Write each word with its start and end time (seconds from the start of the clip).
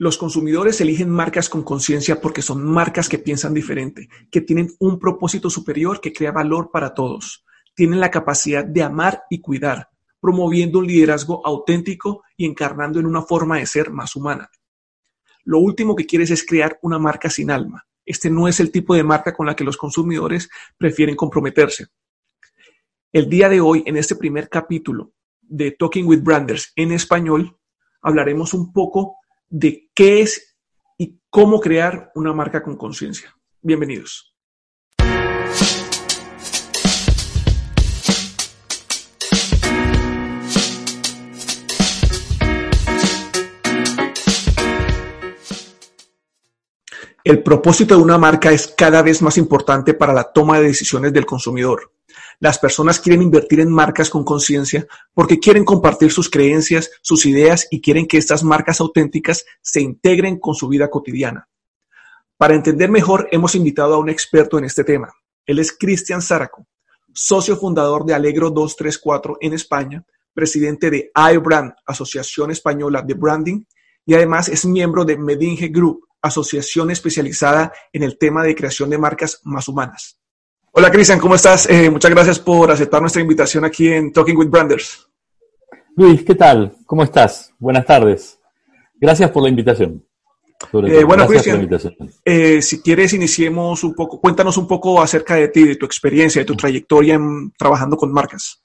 Los 0.00 0.16
consumidores 0.16 0.80
eligen 0.80 1.10
marcas 1.10 1.48
con 1.48 1.64
conciencia 1.64 2.20
porque 2.20 2.40
son 2.40 2.64
marcas 2.64 3.08
que 3.08 3.18
piensan 3.18 3.52
diferente, 3.52 4.08
que 4.30 4.40
tienen 4.40 4.70
un 4.78 5.00
propósito 5.00 5.50
superior 5.50 6.00
que 6.00 6.12
crea 6.12 6.30
valor 6.30 6.70
para 6.70 6.94
todos. 6.94 7.44
Tienen 7.74 7.98
la 7.98 8.08
capacidad 8.08 8.64
de 8.64 8.84
amar 8.84 9.24
y 9.28 9.40
cuidar, 9.40 9.88
promoviendo 10.20 10.78
un 10.78 10.86
liderazgo 10.86 11.44
auténtico 11.44 12.22
y 12.36 12.46
encarnando 12.46 13.00
en 13.00 13.06
una 13.06 13.22
forma 13.22 13.58
de 13.58 13.66
ser 13.66 13.90
más 13.90 14.14
humana. 14.14 14.48
Lo 15.42 15.58
último 15.58 15.96
que 15.96 16.06
quieres 16.06 16.30
es 16.30 16.46
crear 16.46 16.78
una 16.82 17.00
marca 17.00 17.28
sin 17.28 17.50
alma. 17.50 17.84
Este 18.06 18.30
no 18.30 18.46
es 18.46 18.60
el 18.60 18.70
tipo 18.70 18.94
de 18.94 19.02
marca 19.02 19.34
con 19.34 19.46
la 19.46 19.56
que 19.56 19.64
los 19.64 19.76
consumidores 19.76 20.48
prefieren 20.76 21.16
comprometerse. 21.16 21.88
El 23.12 23.28
día 23.28 23.48
de 23.48 23.60
hoy, 23.60 23.82
en 23.84 23.96
este 23.96 24.14
primer 24.14 24.48
capítulo 24.48 25.12
de 25.40 25.72
Talking 25.72 26.06
with 26.06 26.22
Branders 26.22 26.72
en 26.76 26.92
español, 26.92 27.58
hablaremos 28.00 28.54
un 28.54 28.72
poco 28.72 29.16
de 29.50 29.90
qué 29.94 30.20
es 30.20 30.56
y 30.96 31.20
cómo 31.30 31.60
crear 31.60 32.10
una 32.14 32.32
marca 32.32 32.62
con 32.62 32.76
conciencia. 32.76 33.34
Bienvenidos. 33.62 34.34
El 47.24 47.42
propósito 47.42 47.94
de 47.94 48.02
una 48.02 48.16
marca 48.16 48.52
es 48.52 48.68
cada 48.68 49.02
vez 49.02 49.20
más 49.20 49.36
importante 49.36 49.92
para 49.92 50.14
la 50.14 50.32
toma 50.32 50.58
de 50.58 50.68
decisiones 50.68 51.12
del 51.12 51.26
consumidor. 51.26 51.92
Las 52.40 52.58
personas 52.58 53.00
quieren 53.00 53.22
invertir 53.22 53.58
en 53.60 53.72
marcas 53.72 54.10
con 54.10 54.24
conciencia 54.24 54.86
porque 55.12 55.40
quieren 55.40 55.64
compartir 55.64 56.12
sus 56.12 56.30
creencias, 56.30 56.90
sus 57.02 57.26
ideas 57.26 57.66
y 57.70 57.80
quieren 57.80 58.06
que 58.06 58.16
estas 58.16 58.44
marcas 58.44 58.80
auténticas 58.80 59.44
se 59.60 59.80
integren 59.80 60.38
con 60.38 60.54
su 60.54 60.68
vida 60.68 60.88
cotidiana. 60.88 61.48
Para 62.36 62.54
entender 62.54 62.90
mejor, 62.90 63.28
hemos 63.32 63.56
invitado 63.56 63.94
a 63.94 63.98
un 63.98 64.08
experto 64.08 64.56
en 64.58 64.64
este 64.64 64.84
tema. 64.84 65.12
Él 65.44 65.58
es 65.58 65.76
Cristian 65.76 66.22
Zaraco, 66.22 66.68
socio 67.12 67.56
fundador 67.56 68.04
de 68.04 68.14
Alegro 68.14 68.50
234 68.50 69.38
en 69.40 69.54
España, 69.54 70.04
presidente 70.32 70.90
de 70.90 71.10
iBrand, 71.34 71.72
Asociación 71.84 72.52
Española 72.52 73.02
de 73.02 73.14
Branding, 73.14 73.64
y 74.06 74.14
además 74.14 74.48
es 74.48 74.64
miembro 74.64 75.04
de 75.04 75.18
Medinge 75.18 75.68
Group, 75.68 76.06
asociación 76.22 76.92
especializada 76.92 77.72
en 77.92 78.04
el 78.04 78.16
tema 78.16 78.44
de 78.44 78.54
creación 78.54 78.90
de 78.90 78.98
marcas 78.98 79.40
más 79.42 79.66
humanas. 79.66 80.17
Hola 80.78 80.92
Cristian, 80.92 81.18
¿cómo 81.18 81.34
estás? 81.34 81.68
Eh, 81.68 81.90
muchas 81.90 82.12
gracias 82.12 82.38
por 82.38 82.70
aceptar 82.70 83.00
nuestra 83.00 83.20
invitación 83.20 83.64
aquí 83.64 83.88
en 83.88 84.12
Talking 84.12 84.36
with 84.36 84.46
Branders. 84.46 85.08
Luis, 85.96 86.22
¿qué 86.22 86.36
tal? 86.36 86.72
¿Cómo 86.86 87.02
estás? 87.02 87.52
Buenas 87.58 87.84
tardes. 87.84 88.38
Gracias 88.94 89.28
por 89.32 89.42
la 89.42 89.48
invitación. 89.48 90.06
Eh, 90.86 91.02
bueno, 91.02 91.26
Cristian, 91.26 91.68
eh, 92.24 92.62
si 92.62 92.80
quieres 92.80 93.12
iniciemos 93.12 93.82
un 93.82 93.92
poco, 93.92 94.20
cuéntanos 94.20 94.56
un 94.56 94.68
poco 94.68 95.02
acerca 95.02 95.34
de 95.34 95.48
ti, 95.48 95.64
de 95.64 95.74
tu 95.74 95.84
experiencia, 95.84 96.42
de 96.42 96.46
tu 96.46 96.54
trayectoria 96.54 97.14
en, 97.14 97.50
trabajando 97.58 97.96
con 97.96 98.12
marcas. 98.12 98.62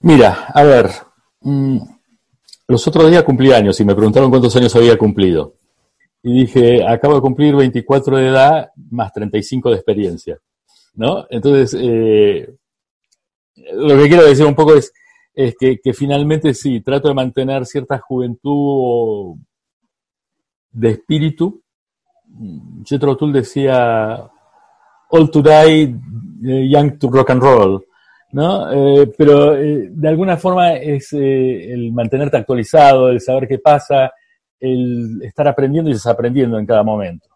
Mira, 0.00 0.46
a 0.52 0.64
ver, 0.64 0.90
mmm, 1.42 1.78
los 2.66 2.84
otros 2.88 3.08
días 3.08 3.22
cumplí 3.22 3.52
años 3.52 3.78
y 3.78 3.84
me 3.84 3.94
preguntaron 3.94 4.28
cuántos 4.28 4.56
años 4.56 4.74
había 4.74 4.98
cumplido. 4.98 5.54
Y 6.20 6.40
dije, 6.40 6.84
acabo 6.84 7.14
de 7.14 7.20
cumplir 7.20 7.54
24 7.54 8.16
de 8.16 8.26
edad 8.26 8.70
más 8.90 9.12
35 9.12 9.70
de 9.70 9.76
experiencia. 9.76 10.40
¿No? 10.98 11.26
Entonces, 11.30 11.78
eh, 11.80 12.56
lo 13.72 13.96
que 13.96 14.08
quiero 14.08 14.24
decir 14.24 14.44
un 14.44 14.56
poco 14.56 14.74
es, 14.74 14.92
es 15.32 15.54
que, 15.56 15.92
finalmente 15.94 16.52
sí, 16.54 16.80
trato 16.80 17.06
de 17.06 17.14
mantener 17.14 17.64
cierta 17.66 17.98
juventud 18.00 19.36
de 20.72 20.90
espíritu. 20.90 21.62
Jethro 22.84 23.16
Tull 23.16 23.32
decía, 23.32 24.28
all 25.10 25.30
to 25.30 25.40
die, 25.40 25.94
young 26.68 26.98
to 26.98 27.08
rock 27.08 27.30
and 27.30 27.42
roll. 27.42 27.84
¿no? 28.32 28.72
Eh, 28.72 29.12
pero 29.16 29.56
eh, 29.56 29.88
de 29.90 30.08
alguna 30.08 30.36
forma 30.36 30.74
es 30.74 31.12
eh, 31.12 31.72
el 31.72 31.92
mantenerte 31.92 32.38
actualizado, 32.38 33.08
el 33.08 33.20
saber 33.20 33.46
qué 33.46 33.58
pasa, 33.58 34.12
el 34.58 35.22
estar 35.22 35.46
aprendiendo 35.46 35.90
y 35.90 35.94
desaprendiendo 35.94 36.58
en 36.58 36.66
cada 36.66 36.82
momento. 36.82 37.28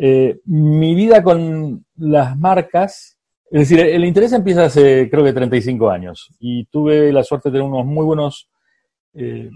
Eh, 0.00 0.40
mi 0.44 0.94
vida 0.94 1.22
con 1.24 1.84
las 1.96 2.38
marcas, 2.38 3.18
es 3.50 3.68
decir, 3.68 3.80
el 3.80 4.04
interés 4.04 4.32
empieza 4.32 4.66
hace 4.66 5.10
creo 5.10 5.24
que 5.24 5.32
35 5.32 5.90
años 5.90 6.28
y 6.38 6.66
tuve 6.66 7.12
la 7.12 7.24
suerte 7.24 7.48
de 7.48 7.54
tener 7.54 7.68
unos 7.68 7.84
muy 7.84 8.04
buenos 8.04 8.48
eh, 9.14 9.50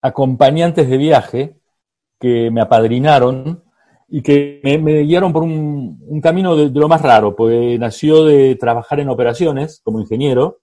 acompañantes 0.00 0.88
de 0.88 0.96
viaje 0.96 1.56
que 2.18 2.50
me 2.50 2.62
apadrinaron 2.62 3.62
y 4.08 4.22
que 4.22 4.60
me, 4.62 5.02
guiaron 5.02 5.32
por 5.32 5.42
un, 5.42 6.20
camino 6.22 6.56
de, 6.56 6.70
de, 6.70 6.80
lo 6.80 6.88
más 6.88 7.02
raro, 7.02 7.36
porque 7.36 7.76
nació 7.78 8.24
de 8.24 8.56
trabajar 8.56 9.00
en 9.00 9.08
operaciones 9.08 9.80
como 9.84 10.00
ingeniero, 10.00 10.60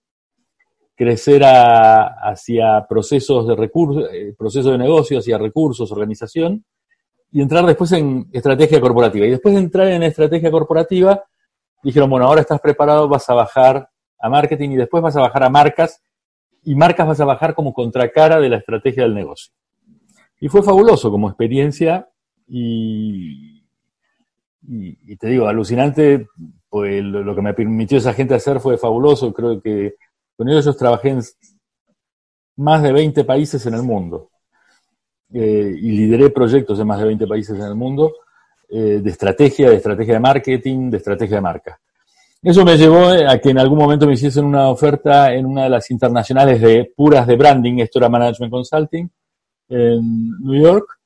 crecer 0.95 1.43
a, 1.43 2.07
hacia 2.29 2.85
procesos 2.87 3.47
de 3.47 3.55
recursos, 3.55 4.09
eh, 4.11 4.35
procesos 4.37 4.71
de 4.71 4.77
negocio, 4.77 5.19
hacia 5.19 5.37
recursos, 5.37 5.91
organización, 5.91 6.65
y 7.31 7.41
entrar 7.41 7.65
después 7.65 7.91
en 7.91 8.27
estrategia 8.31 8.81
corporativa. 8.81 9.25
Y 9.25 9.31
después 9.31 9.53
de 9.53 9.61
entrar 9.61 9.87
en 9.87 10.03
estrategia 10.03 10.49
corporativa, 10.51 11.23
dijeron, 11.83 12.09
bueno, 12.09 12.25
ahora 12.25 12.41
estás 12.41 12.59
preparado, 12.59 13.07
vas 13.07 13.29
a 13.29 13.33
bajar 13.33 13.89
a 14.19 14.29
marketing 14.29 14.71
y 14.71 14.75
después 14.77 15.01
vas 15.03 15.15
a 15.15 15.21
bajar 15.21 15.43
a 15.43 15.49
marcas, 15.49 16.01
y 16.63 16.75
marcas 16.75 17.07
vas 17.07 17.19
a 17.21 17.25
bajar 17.25 17.55
como 17.55 17.73
contracara 17.73 18.39
de 18.39 18.49
la 18.49 18.57
estrategia 18.57 19.03
del 19.03 19.15
negocio. 19.15 19.53
Y 20.41 20.49
fue 20.49 20.61
fabuloso 20.61 21.09
como 21.09 21.29
experiencia 21.29 22.09
y, 22.47 23.63
y, 24.67 25.15
te 25.15 25.27
digo, 25.27 25.47
alucinante, 25.47 26.27
pues 26.69 27.03
lo, 27.03 27.23
lo, 27.23 27.35
que 27.35 27.41
me 27.41 27.53
permitió 27.53 27.97
esa 27.97 28.13
gente 28.13 28.35
hacer 28.35 28.59
fue 28.59 28.77
fabuloso, 28.77 29.33
creo 29.33 29.61
que 29.61 29.95
con 30.35 30.49
ellos 30.49 30.77
trabajé 30.77 31.09
en 31.09 31.21
más 32.57 32.83
de 32.83 32.91
20 32.91 33.23
países 33.23 33.65
en 33.65 33.73
el 33.73 33.83
mundo 33.83 34.29
eh, 35.33 35.75
y 35.75 35.91
lideré 35.91 36.29
proyectos 36.31 36.79
en 36.79 36.87
más 36.87 36.99
de 36.99 37.05
20 37.05 37.27
países 37.27 37.55
en 37.55 37.65
el 37.65 37.75
mundo 37.75 38.13
eh, 38.67 38.99
de 39.01 39.09
estrategia, 39.09 39.69
de 39.69 39.75
estrategia 39.75 40.15
de 40.15 40.19
marketing, 40.19 40.89
de 40.89 40.97
estrategia 40.97 41.35
de 41.37 41.41
marca. 41.41 41.79
Eso 42.41 42.63
me 42.63 42.77
llevó 42.77 43.09
a 43.09 43.37
que 43.37 43.49
en 43.49 43.59
algún 43.59 43.77
momento 43.77 44.07
me 44.07 44.13
hiciesen 44.13 44.45
una 44.45 44.69
oferta 44.69 45.33
en 45.33 45.45
una 45.45 45.63
de 45.63 45.69
las 45.69 45.91
internacionales 45.91 46.61
de 46.61 46.91
puras 46.95 47.27
de 47.27 47.35
branding, 47.35 47.79
esto 47.79 47.99
era 47.99 48.09
Management 48.09 48.51
Consulting, 48.51 49.09
en 49.67 50.39
New 50.39 50.61
York. 50.61 50.99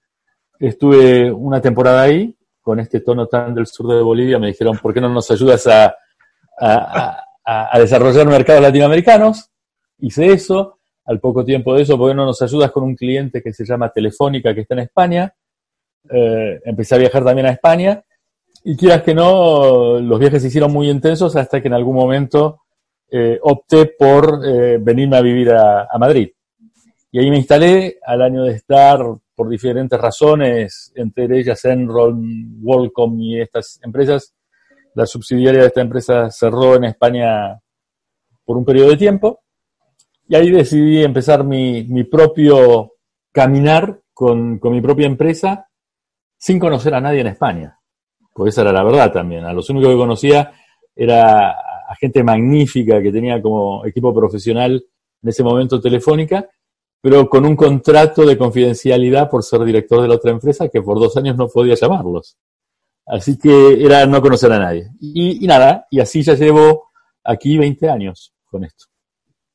Estuve 0.60 1.32
una 1.32 1.60
temporada 1.60 2.04
ahí, 2.04 2.36
con 2.62 2.80
este 2.80 3.00
tono 3.02 3.28
tan 3.28 3.54
del 3.56 3.68
sur 3.68 3.88
de 3.88 4.02
Bolivia, 4.02 4.40
me 4.40 4.48
dijeron, 4.48 4.78
¿por 4.78 4.94
qué 4.94 5.02
no 5.02 5.10
nos 5.10 5.30
ayudas 5.32 5.66
a, 5.68 5.96
a, 6.60 7.18
a, 7.44 7.76
a 7.76 7.80
desarrollar 7.80 8.28
mercados 8.28 8.62
latinoamericanos? 8.62 9.50
Hice 9.98 10.32
eso. 10.32 10.80
Al 11.06 11.20
poco 11.20 11.44
tiempo 11.44 11.76
de 11.76 11.84
eso, 11.84 11.98
¿por 11.98 12.12
qué 12.12 12.16
no 12.16 12.26
nos 12.26 12.42
ayudas 12.42 12.72
con 12.72 12.84
un 12.84 12.96
cliente 12.96 13.42
que 13.42 13.54
se 13.54 13.66
llama 13.66 13.90
Telefónica, 13.90 14.54
que 14.54 14.62
está 14.62 14.76
en 14.76 14.82
España? 14.82 15.34
Eh, 16.10 16.62
empecé 16.66 16.96
a 16.96 17.00
viajar 17.00 17.24
también 17.24 17.48
a 17.48 17.52
España. 17.52 18.04
Y 18.64 18.78
quieras 18.78 19.02
que 19.04 19.14
no, 19.14 20.00
los 20.00 20.20
viajes 20.20 20.42
se 20.42 20.48
hicieron 20.48 20.72
muy 20.72 20.90
intensos 20.90 21.36
hasta 21.36 21.62
que 21.62 21.68
en 21.68 21.74
algún 21.74 21.96
momento 21.96 22.62
eh, 23.12 23.38
opté 23.42 23.88
por 23.98 24.42
eh, 24.46 24.78
venirme 24.80 25.18
a 25.18 25.22
vivir 25.22 25.52
a, 25.52 25.88
a 25.92 25.98
Madrid. 25.98 26.30
Y 27.12 27.20
ahí 27.20 27.30
me 27.30 27.38
instalé 27.38 28.00
al 28.06 28.22
año 28.22 28.44
de 28.44 28.54
estar 28.54 29.00
por 29.36 29.50
diferentes 29.50 30.00
razones, 30.00 30.92
entre 30.96 31.26
ellas 31.40 31.64
Enron, 31.66 32.60
Worldcom 32.62 33.20
y 33.20 33.42
estas 33.42 33.80
empresas. 33.84 34.34
La 34.96 35.06
subsidiaria 35.06 35.62
de 35.62 35.68
esta 35.68 35.82
empresa 35.82 36.30
cerró 36.30 36.76
en 36.76 36.86
España 36.86 37.60
por 38.46 38.58
un 38.58 38.66
periodo 38.66 38.90
de 38.90 38.98
tiempo. 38.98 39.42
Y 40.34 40.36
ahí 40.36 40.50
decidí 40.50 41.04
empezar 41.04 41.44
mi, 41.44 42.04
propio 42.06 42.94
caminar 43.32 44.02
con, 44.12 44.60
mi 44.64 44.82
propia 44.82 45.06
empresa 45.06 45.70
sin 46.36 46.58
conocer 46.58 46.96
a 46.96 47.02
nadie 47.02 47.22
en 47.22 47.28
España. 47.28 47.78
Porque 48.34 48.50
esa 48.50 48.62
era 48.62 48.72
la 48.72 48.84
verdad 48.84 49.12
también. 49.12 49.46
A 49.46 49.54
los 49.54 49.70
únicos 49.70 49.92
que 49.92 49.96
conocía 49.96 50.52
era 50.96 51.52
a 51.52 51.96
gente 52.00 52.24
magnífica 52.24 53.00
que 53.00 53.12
tenía 53.12 53.40
como 53.44 53.86
equipo 53.86 54.12
profesional 54.12 54.84
en 55.22 55.30
ese 55.30 55.44
momento 55.44 55.80
Telefónica 55.80 56.50
pero 57.00 57.30
con 57.30 57.46
un 57.46 57.56
contrato 57.56 58.26
de 58.26 58.36
confidencialidad 58.36 59.30
por 59.30 59.44
ser 59.44 59.64
director 59.64 60.02
de 60.02 60.08
la 60.08 60.16
otra 60.16 60.32
empresa 60.32 60.68
que 60.68 60.82
por 60.82 61.00
dos 61.00 61.16
años 61.16 61.38
no 61.38 61.48
podía 61.48 61.76
llamarlos. 61.76 62.38
Así 63.06 63.38
que 63.38 63.86
era 63.86 64.08
no 64.08 64.20
conocer 64.20 64.52
a 64.52 64.58
nadie. 64.58 64.90
Y, 65.00 65.46
nada, 65.46 65.86
y 65.92 66.00
así 66.00 66.24
ya 66.24 66.34
llevo 66.34 66.90
aquí 67.24 67.58
20 67.60 67.88
años 67.88 68.34
con 68.46 68.64
esto. 68.64 68.86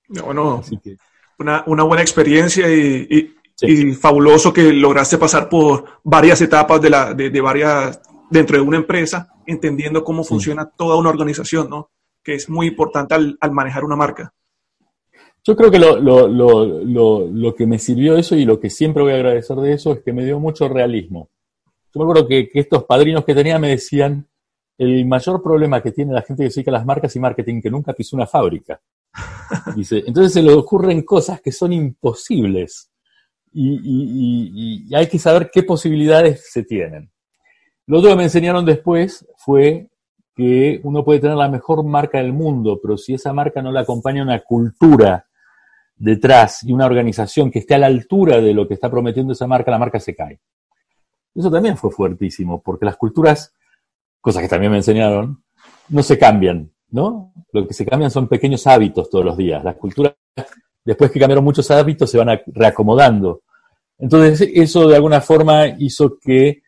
Bueno, 0.08 0.62
una, 1.38 1.62
una, 1.66 1.82
buena 1.84 2.02
experiencia 2.02 2.69
y, 2.69 3.34
y, 3.60 3.93
fabuloso 3.93 4.52
que 4.52 4.72
lograste 4.72 5.19
pasar 5.19 5.49
por 5.49 5.84
varias 6.02 6.40
etapas 6.40 6.81
de, 6.81 6.90
la, 6.90 7.14
de, 7.14 7.40
varias, 7.40 8.00
dentro 8.31 8.56
de 8.56 8.62
una 8.62 8.78
empresa, 8.78 9.28
entendiendo 9.46 10.02
cómo 10.02 10.25
funciona 10.25 10.66
toda 10.66 10.96
una 10.96 11.10
organización, 11.10 11.69
¿no? 11.69 11.90
Que 12.22 12.34
es 12.34 12.49
muy 12.49 12.69
importante 12.69 13.14
al, 13.14 13.37
al 13.40 13.52
manejar 13.52 13.84
una 13.84 13.96
marca. 13.96 14.32
Yo 15.44 15.56
creo 15.56 15.70
que 15.70 15.78
lo, 15.78 15.99
lo, 15.99 16.26
lo, 16.28 17.26
lo, 17.26 17.55
que 17.55 17.66
me 17.66 17.78
sirvió 17.78 18.16
eso 18.16 18.34
y 18.34 18.44
lo 18.44 18.58
que 18.58 18.70
siempre 18.70 19.02
voy 19.02 19.12
a 19.12 19.16
agradecer 19.16 19.56
de 19.56 19.72
eso 19.72 19.93
es 19.93 20.00
que 20.00 20.12
me 20.12 20.25
dio 20.25 20.38
mucho 20.38 20.69
realismo. 20.69 21.31
Yo 21.94 22.00
me 22.00 22.05
acuerdo 22.05 22.26
que, 22.26 22.49
que 22.49 22.60
estos 22.60 22.84
padrinos 22.84 23.25
que 23.25 23.34
tenía 23.34 23.58
me 23.58 23.69
decían, 23.69 24.26
el 24.76 25.06
mayor 25.06 25.43
problema 25.43 25.82
que 25.82 25.93
tiene 25.93 26.12
la 26.12 26.22
gente 26.22 26.44
que 26.44 26.50
se 26.50 26.60
dedica 26.60 26.70
a 26.70 26.78
las 26.78 26.87
marcas 26.87 27.14
y 27.16 27.20
marketing, 27.20 27.60
que 27.60 27.70
nunca 27.70 27.93
pisó 27.93 28.16
una 28.16 28.26
fábrica. 28.26 28.81
Dice, 29.75 30.05
entonces 30.06 30.32
se 30.32 30.43
le 30.43 30.53
ocurren 30.53 31.03
cosas 31.03 31.41
que 31.41 31.53
son 31.53 31.73
imposibles 31.73 32.91
y, 33.53 34.94
hay 34.94 35.06
que 35.09 35.19
saber 35.19 35.50
qué 35.53 35.62
posibilidades 35.62 36.50
se 36.50 36.62
tienen. 36.62 37.11
Lo 37.87 37.99
otro 37.99 38.11
que 38.11 38.17
me 38.17 38.25
enseñaron 38.25 38.65
después 38.65 39.26
fue 39.37 39.88
que 40.35 40.81
uno 40.85 41.05
puede 41.05 41.20
tener 41.20 41.37
la 41.37 41.49
mejor 41.49 41.82
marca 41.85 42.19
del 42.19 42.32
mundo, 42.32 42.79
pero 42.81 42.97
si 42.97 43.15
esa 43.15 43.32
marca 43.32 43.62
no 43.62 43.73
le 43.73 43.81
acompaña 43.81 44.23
una 44.23 44.41
cultura 44.41 45.26
detrás 45.97 46.62
y 46.62 46.73
una 46.73 46.87
organización 46.87 47.50
que 47.50 47.59
esté 47.59 47.75
a 47.75 47.79
la 47.79 47.87
altura 47.87 48.41
de 48.41 48.55
lo 48.55 48.69
que 48.69 48.75
está 48.75 48.91
prometiendo 48.91 49.32
esa 49.32 49.47
marca, 49.47 49.70
la 49.70 49.79
marca 49.79 49.99
se 49.99 50.15
cae. 50.15 50.38
Eso 51.35 51.50
también 51.50 51.76
fue 51.76 51.91
fuertísimo, 51.91 52.62
porque 52.62 52.85
las 52.85 52.97
culturas, 52.97 53.55
cosas 54.20 54.43
que 54.43 54.49
también 54.49 54.70
me 54.70 54.79
enseñaron, 54.79 55.43
no 55.88 56.03
se 56.03 56.19
cambian, 56.19 56.70
¿no? 56.90 57.32
Lo 57.52 57.67
que 57.67 57.75
se 57.75 57.85
cambian 57.85 58.11
son 58.11 58.29
pequeños 58.29 58.67
hábitos 58.67 59.11
todos 59.11 59.25
los 59.25 59.37
días. 59.37 59.62
Las 59.62 59.76
culturas, 59.76 60.14
después 60.85 61.11
que 61.11 61.20
cambiaron 61.20 61.44
muchos 61.44 61.70
hábitos, 61.70 62.11
se 62.11 62.19
van 62.19 62.40
reacomodando. 62.46 63.43
Entonces, 63.99 64.49
eso 64.55 64.88
de 64.88 64.96
alguna 64.96 65.20
forma 65.20 65.67
hizo 65.79 66.19
que 66.19 66.62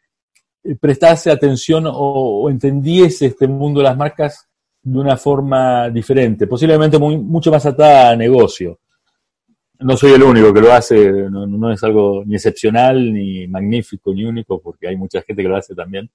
eh, 0.62 0.76
prestase 0.78 1.30
atención 1.30 1.84
o, 1.86 2.48
entendiese 2.50 3.26
este 3.26 3.46
mundo 3.46 3.80
de 3.80 3.84
las 3.84 3.96
marcas 3.96 4.46
de 4.82 4.98
una 4.98 5.16
forma 5.16 5.90
diferente, 5.90 6.46
posiblemente 6.46 6.98
mucho 6.98 7.50
más 7.50 7.64
atada 7.66 8.10
a 8.10 8.16
negocio. 8.16 8.80
No 9.78 9.96
soy 9.96 10.12
el 10.12 10.22
único 10.22 10.52
que 10.52 10.60
lo 10.60 10.72
hace, 10.72 11.10
no, 11.30 11.72
es 11.72 11.82
algo 11.82 12.22
ni 12.26 12.34
excepcional, 12.34 13.12
ni 13.12 13.46
magnífico, 13.46 14.12
ni 14.12 14.24
único, 14.24 14.60
porque 14.60 14.88
hay 14.88 14.96
mucha 14.96 15.22
gente 15.22 15.42
que 15.42 15.48
lo 15.48 15.56
hace 15.56 15.74
también. 15.74 16.10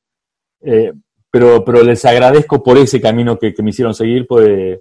Eh, 0.61 0.93
pero, 1.35 1.65
pero 1.65 1.83
les 1.83 2.05
agradezco 2.05 2.63
por 2.63 2.77
ese 2.77 3.01
camino 3.01 3.37
que, 3.37 3.53
me 3.61 3.71
hicieron 3.71 3.93
seguir, 3.93 4.25
pues, 4.25 4.79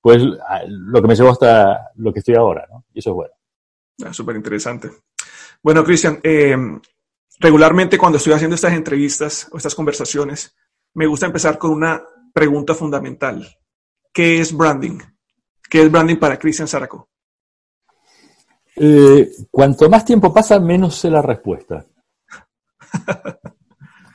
pues 0.00 0.20
lo 0.66 1.00
que 1.00 1.06
me 1.06 1.14
llevó 1.14 1.30
hasta 1.30 1.92
lo 1.94 2.12
que 2.12 2.18
estoy 2.18 2.34
ahora, 2.34 2.66
¿no? 2.68 2.84
Y 2.92 2.98
eso 2.98 3.10
es 3.10 3.14
bueno. 3.14 3.34
Ah, 4.04 4.12
Súper 4.12 4.34
interesante. 4.34 4.90
Bueno, 5.62 5.84
Cristian, 5.84 6.18
eh, 6.24 6.56
regularmente 7.38 7.96
cuando 7.96 8.18
estoy 8.18 8.32
haciendo 8.32 8.56
estas 8.56 8.72
entrevistas 8.72 9.48
o 9.52 9.56
estas 9.56 9.76
conversaciones, 9.76 10.56
me 10.94 11.06
gusta 11.06 11.26
empezar 11.26 11.58
con 11.58 11.70
una 11.70 12.02
pregunta 12.32 12.74
fundamental. 12.74 13.46
¿Qué 14.12 14.40
es 14.40 14.52
branding? 14.52 14.98
¿Qué 15.70 15.82
es 15.82 15.92
branding 15.92 16.16
para 16.16 16.40
Cristian 16.40 16.66
Zaraco? 16.66 17.08
Eh, 18.74 19.30
cuanto 19.48 19.88
más 19.88 20.04
tiempo 20.04 20.34
pasa, 20.34 20.58
menos 20.58 20.96
sé 20.96 21.08
la 21.08 21.22
respuesta. 21.22 21.86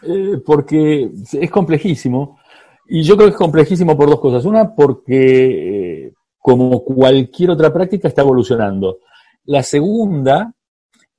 Eh, 0.03 0.41
porque 0.45 1.11
es 1.33 1.51
complejísimo. 1.51 2.39
Y 2.87 3.03
yo 3.03 3.15
creo 3.15 3.27
que 3.27 3.33
es 3.33 3.39
complejísimo 3.39 3.97
por 3.97 4.09
dos 4.09 4.19
cosas. 4.19 4.45
Una, 4.45 4.73
porque 4.73 6.13
como 6.39 6.83
cualquier 6.83 7.51
otra 7.51 7.71
práctica 7.71 8.07
está 8.07 8.21
evolucionando. 8.21 8.99
La 9.45 9.63
segunda, 9.63 10.53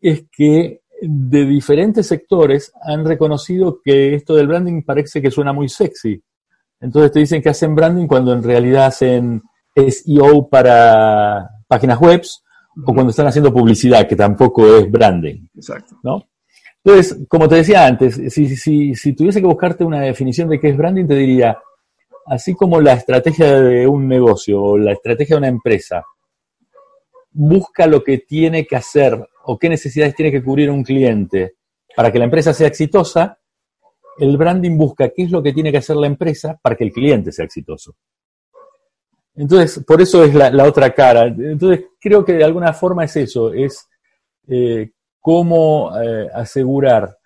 es 0.00 0.25
que 0.31 0.82
de 1.03 1.44
diferentes 1.47 2.06
sectores 2.06 2.73
han 2.82 3.05
reconocido 3.05 3.81
que 3.82 4.15
esto 4.15 4.35
del 4.35 4.49
branding 4.49 4.83
parece 4.83 5.21
que 5.21 5.31
suena 5.31 5.53
muy 5.53 5.69
sexy. 5.69 6.23
Entonces 6.81 7.12
te 7.12 7.21
dicen 7.21 7.43
que 7.43 7.50
hacen 7.50 7.75
branding 7.75 8.06
cuando 8.06 8.33
en 8.33 8.43
realidad 8.43 8.87
hacen 8.87 9.43
SEO 9.75 10.49
para 10.49 11.49
páginas 11.69 12.00
web 12.00 12.23
o 12.85 12.94
cuando 12.94 13.11
están 13.11 13.26
haciendo 13.26 13.53
publicidad, 13.53 14.06
que 14.09 14.17
tampoco 14.17 14.67
es 14.76 14.91
branding. 14.91 15.47
Exacto. 15.55 15.97
¿no? 16.03 16.25
Entonces, 16.82 17.27
como 17.29 17.49
te 17.49 17.56
decía 17.56 17.87
antes, 17.87 18.15
si, 18.32 19.12
tuviese 19.15 19.41
que 19.41 19.47
buscarte 19.47 19.85
una 19.85 20.00
definición 20.00 20.49
de 20.49 20.59
qué 20.59 20.71
es 20.71 20.77
branding, 20.77 21.06
te 21.06 21.15
diría, 21.15 21.59
así 22.27 22.55
como 22.55 22.81
la 22.81 22.94
estrategia 22.94 23.61
de 23.61 23.87
un 23.87 24.09
negocio 24.09 24.62
o 24.62 24.79
la 24.79 24.93
estrategia 24.93 25.37
de 25.37 25.41
una 25.41 25.49
empresa 25.49 26.05
busca 27.32 27.87
lo 27.87 28.03
que 28.03 28.19
tiene 28.19 28.67
que 28.67 28.77
hacer 28.77 29.19
o 29.44 29.59
qué 29.59 29.69
necesidades 29.69 30.15
tiene 30.15 30.32
que 30.32 30.43
cubrir 30.43 30.71
un 30.71 30.82
cliente 30.82 31.55
para 31.94 32.11
que 32.11 32.19
la 32.19 32.25
empresa 32.25 32.55
sea 32.55 32.69
exitosa, 32.69 33.38
el 34.19 34.37
branding 34.37 34.76
busca 34.76 35.11
qué 35.11 35.25
es 35.25 35.31
lo 35.31 35.43
que 35.43 35.53
tiene 35.53 35.71
que 35.71 35.79
hacer 35.79 35.97
la 35.97 36.06
empresa 36.06 36.59
para 36.61 36.76
que 36.76 36.85
el 36.85 36.93
cliente 36.93 37.31
sea 37.31 37.44
exitoso. 37.44 37.94
Entonces, 39.35 39.85
por 39.85 40.00
eso 40.00 40.25
es 40.25 40.35
la, 40.35 40.65
otra 40.65 40.93
cara. 40.93 41.26
Entonces, 41.26 41.87
creo 42.00 42.25
que 42.25 42.35
de 42.35 42.44
alguna 42.44 42.73
forma 42.73 43.05
es 43.05 43.17
eso, 43.17 43.53
es 43.53 43.88
eh, 44.49 44.91
cómo 45.21 45.93
eh, 46.01 46.29
asegurar 46.35 47.17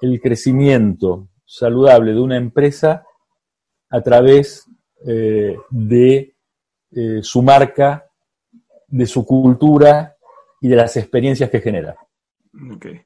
el 0.00 0.20
crecimiento 0.20 1.28
saludable 1.44 2.12
de 2.12 2.20
una 2.20 2.36
empresa 2.36 3.04
a 3.90 4.00
través 4.02 4.64
eh, 5.06 5.56
de 5.70 6.34
su 7.22 7.42
marca 7.42 8.08
de 8.88 9.06
su 9.06 9.24
cultura 9.24 10.16
y 10.60 10.68
de 10.68 10.76
las 10.76 10.96
experiencias 10.96 11.50
que 11.50 11.60
genera. 11.60 11.96
Okay. 12.74 13.02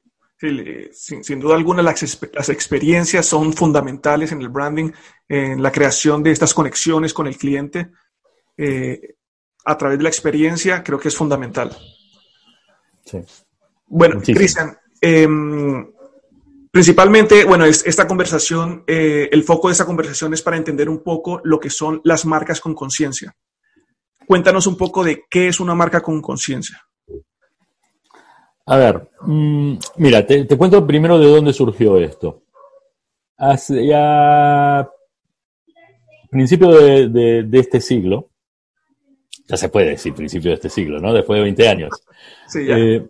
sin, 0.91 1.39
duda 1.39 1.55
alguna 1.55 1.83
las, 1.83 2.49
experiencias 2.49 3.25
son 3.25 3.53
fundamentales 3.53 4.31
en 4.31 4.41
el 4.41 4.49
branding, 4.49 4.91
en 5.27 5.61
la 5.61 5.71
creación 5.71 6.23
de 6.23 6.31
estas 6.31 6.53
conexiones 6.53 7.13
con 7.13 7.27
el 7.27 7.37
cliente. 7.37 7.91
Eh, 8.57 9.15
a 9.65 9.77
través 9.77 9.97
de 9.97 10.03
la 10.03 10.09
experiencia 10.09 10.83
creo 10.83 10.99
que 10.99 11.09
es 11.09 11.15
fundamental. 11.15 11.75
Sí. 13.05 13.19
Bueno, 13.87 14.21
Cristian, 14.21 14.77
em, 15.01 15.91
principalmente, 16.71 17.45
bueno, 17.45 17.65
esta 17.65 18.07
conversación, 18.07 18.83
eh, 18.87 19.29
el 19.31 19.43
foco 19.43 19.67
de 19.67 19.73
esta 19.73 19.85
conversación 19.85 20.33
es 20.33 20.41
para 20.41 20.57
entender 20.57 20.89
un 20.89 21.03
poco 21.03 21.41
lo 21.43 21.59
que 21.59 21.69
son 21.69 22.01
las 22.03 22.25
marcas 22.25 22.59
con 22.59 22.73
conciencia. 22.73 23.35
Cuéntanos 24.25 24.67
un 24.67 24.77
poco 24.77 25.03
de 25.03 25.23
qué 25.29 25.49
es 25.49 25.59
una 25.59 25.75
marca 25.75 26.01
con 26.01 26.21
conciencia. 26.21 26.81
A 28.65 28.77
ver, 28.77 29.09
mm, 29.21 29.73
mira, 29.97 30.25
te, 30.25 30.47
cuento 30.57 30.85
primero 30.87 31.19
de 31.19 31.27
dónde 31.27 31.53
surgió 31.53 31.97
esto. 31.97 32.43
Hace 33.37 33.85
ya 33.85 34.89
principio 36.29 36.69
de, 36.71 37.47
este 37.51 37.81
siglo, 37.81 38.31
ya 39.47 39.57
se 39.57 39.69
puede 39.69 39.89
decir 39.89 40.13
principio 40.13 40.51
de 40.51 40.55
este 40.55 40.69
siglo, 40.69 40.99
¿no? 40.99 41.13
Después 41.13 41.37
de 41.37 41.43
20 41.43 41.67
años. 41.67 41.91
Sí, 42.47 42.65
ya. 42.65 42.77
Eh, 42.77 43.05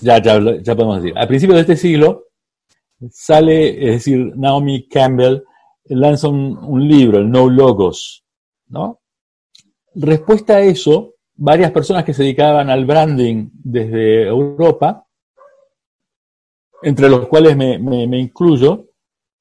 ya, 0.00 0.18
ya, 0.18 0.74
podemos 0.74 1.02
decir. 1.02 1.16
A 1.18 1.26
principio 1.26 1.54
de 1.54 1.62
este 1.62 1.76
siglo 1.76 2.26
sale, 3.10 3.88
es 3.88 3.94
decir, 3.94 4.32
Naomi 4.36 4.88
Campbell 4.88 5.42
lanza 5.86 6.28
un, 6.28 6.88
libro, 6.88 7.18
el 7.18 7.30
No 7.30 7.50
Logos, 7.50 8.24
¿no? 8.68 9.00
respuesta 9.94 10.56
a 10.56 10.60
eso, 10.60 11.14
varias 11.34 11.70
personas 11.70 12.04
que 12.04 12.14
se 12.14 12.22
dedicaban 12.22 12.70
al 12.70 12.84
branding 12.84 13.50
desde 13.52 14.26
Europa, 14.26 15.06
entre 16.82 17.08
los 17.08 17.28
cuales 17.28 17.56
me, 17.56 18.18
incluyo, 18.18 18.86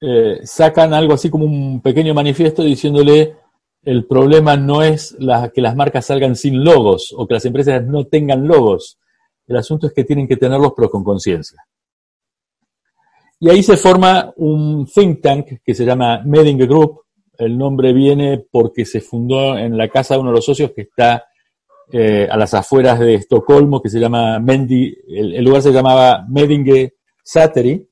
eh, 0.01 0.41
sacan 0.43 0.93
algo 0.93 1.13
así 1.13 1.29
como 1.29 1.45
un 1.45 1.81
pequeño 1.81 2.13
manifiesto 2.13 2.63
diciéndole 2.63 3.35
el 3.83 4.05
problema 4.05 4.57
no 4.57 4.83
es 4.83 5.17
que 5.53 5.61
las 5.61 5.75
marcas 5.75 6.05
salgan 6.05 6.35
sin 6.35 6.63
logos 6.63 7.13
o 7.17 7.27
que 7.27 7.35
las 7.35 7.45
empresas 7.45 7.83
no 7.83 8.05
tengan 8.05 8.47
logos. 8.47 8.99
El 9.51 9.57
asunto 9.57 9.87
es 9.87 9.93
que 9.93 10.05
tienen 10.05 10.29
que 10.29 10.37
tenerlos 10.37 10.71
pero 10.73 10.89
con 10.89 11.03
conciencia. 11.03 11.61
Y 13.37 13.49
ahí 13.49 13.61
se 13.61 13.75
forma 13.75 14.31
un 14.37 14.85
think 14.85 15.21
tank 15.21 15.47
que 15.61 15.73
se 15.73 15.83
llama 15.83 16.21
Meding 16.23 16.59
Group, 16.59 17.01
el 17.37 17.57
nombre 17.57 17.91
viene 17.91 18.45
porque 18.49 18.85
se 18.85 19.01
fundó 19.01 19.57
en 19.57 19.77
la 19.77 19.89
casa 19.89 20.13
de 20.13 20.21
uno 20.21 20.29
de 20.29 20.37
los 20.37 20.45
socios 20.45 20.71
que 20.73 20.83
está 20.83 21.25
eh, 21.91 22.27
a 22.31 22.37
las 22.37 22.53
afueras 22.53 22.97
de 22.99 23.15
Estocolmo, 23.15 23.81
que 23.81 23.89
se 23.89 23.99
llama 23.99 24.39
Mendi, 24.39 24.95
el, 25.07 25.43
lugar 25.43 25.61
se 25.61 25.73
llamaba 25.73 26.25
Medinge 26.29 26.93
Sateri. 27.21 27.85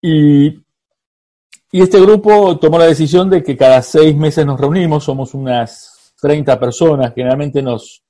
Y, 0.00 0.46
y 0.46 1.80
este 1.80 2.00
grupo 2.00 2.58
tomó 2.58 2.80
la 2.80 2.86
decisión 2.86 3.30
de 3.30 3.44
que 3.44 3.56
cada 3.56 3.80
seis 3.80 4.16
meses 4.16 4.44
nos 4.44 4.58
reunimos, 4.58 5.04
somos 5.04 5.34
unas 5.34 6.14
30 6.20 6.58
personas, 6.58 7.12
generalmente 7.14 7.62
nos, 7.62 8.01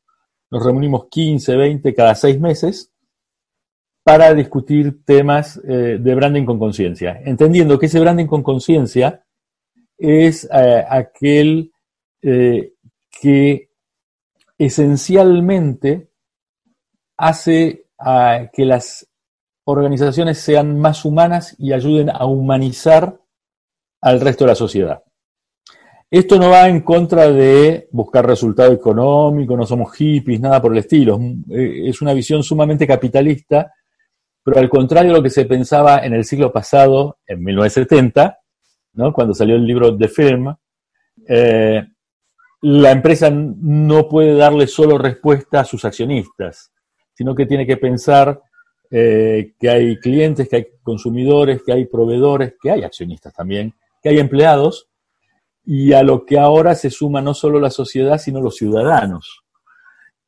nos 0.53 0.63
reunimos 0.63 1.07
15, 1.11 1.57
20 1.57 1.95
cada 1.95 2.15
seis 2.15 2.39
meses, 2.39 2.93
para 4.05 4.35
discutir 4.35 5.03
temas 5.05 5.59
eh, 5.65 5.97
de 5.99 6.15
branding 6.15 6.45
con 6.45 6.59
conciencia, 6.59 7.23
entendiendo 7.25 7.79
que 7.79 7.87
ese 7.87 8.01
branding 8.01 8.27
con 8.27 8.43
conciencia 8.43 9.25
es 9.97 10.45
eh, 10.53 10.85
aquel 10.87 11.73
eh, 12.21 12.75
que 13.11 13.71
esencialmente 14.59 16.11
hace 17.17 17.87
que 18.53 18.65
las 18.65 19.09
organizaciones 19.65 20.39
sean 20.39 20.77
más 20.77 21.05
humanas 21.05 21.55
y 21.57 21.73
ayuden 21.73 22.11
a 22.11 22.27
humanizar 22.27 23.21
al 24.01 24.21
resto 24.21 24.45
de 24.45 24.49
la 24.49 24.55
sociedad. 24.57 25.05
Esto 26.13 26.39
no 26.39 26.51
va 26.51 26.69
en 26.69 26.83
contra 26.83 27.33
de 27.33 27.89
buscar 27.91 28.27
resultado 28.27 28.71
económico, 28.71 29.57
no 29.57 29.65
somos 29.65 29.95
hippies, 29.95 30.43
nada 30.43 30.61
por 30.61 30.73
el 30.73 30.81
estilo. 30.81 31.19
Es 31.49 32.03
una 32.03 32.13
visión 32.13 32.43
sumamente 32.43 32.87
capitalista, 32.87 33.73
pero 34.45 34.61
al 34.61 34.69
contrario 34.69 35.13
de 35.13 35.17
lo 35.17 35.23
que 35.23 35.31
se 35.31 35.47
pensaba 35.47 36.05
en 36.05 36.13
el 36.13 36.27
siglo 36.27 36.53
pasado, 36.53 37.17
en 37.27 37.43
1970, 37.43 38.39
¿no? 38.93 39.11
cuando 39.15 39.33
salió 39.33 39.57
el 39.57 39.65
libro 39.65 39.97
The 39.97 40.09
Film, 40.09 40.55
eh, 41.27 41.83
la 42.61 42.91
empresa 42.91 43.31
no 43.31 44.07
puede 44.07 44.35
darle 44.35 44.67
solo 44.67 44.99
respuesta 44.99 45.61
a 45.61 45.65
sus 45.65 45.83
accionistas, 45.87 46.73
sino 47.15 47.35
que 47.35 47.47
tiene 47.47 47.67
que 47.67 47.79
pensar 47.79 48.39
eh, 48.91 49.55
que 49.59 49.71
hay 49.71 49.97
clientes, 49.97 50.47
que 50.47 50.57
hay 50.57 50.67
consumidores, 50.83 51.63
que 51.65 51.73
hay 51.73 51.87
proveedores, 51.87 52.53
que 52.61 52.71
hay 52.71 52.83
accionistas 52.83 53.33
también, 53.33 53.73
que 54.03 54.11
hay 54.11 54.19
empleados, 54.19 54.91
y 55.65 55.93
a 55.93 56.03
lo 56.03 56.25
que 56.25 56.39
ahora 56.39 56.75
se 56.75 56.91
suma 56.91 57.21
no 57.21 57.35
solo 57.35 57.61
la 57.61 57.71
sociedad, 57.71 58.19
sino 58.19 58.41
los 58.41 58.57
ciudadanos. 58.57 59.43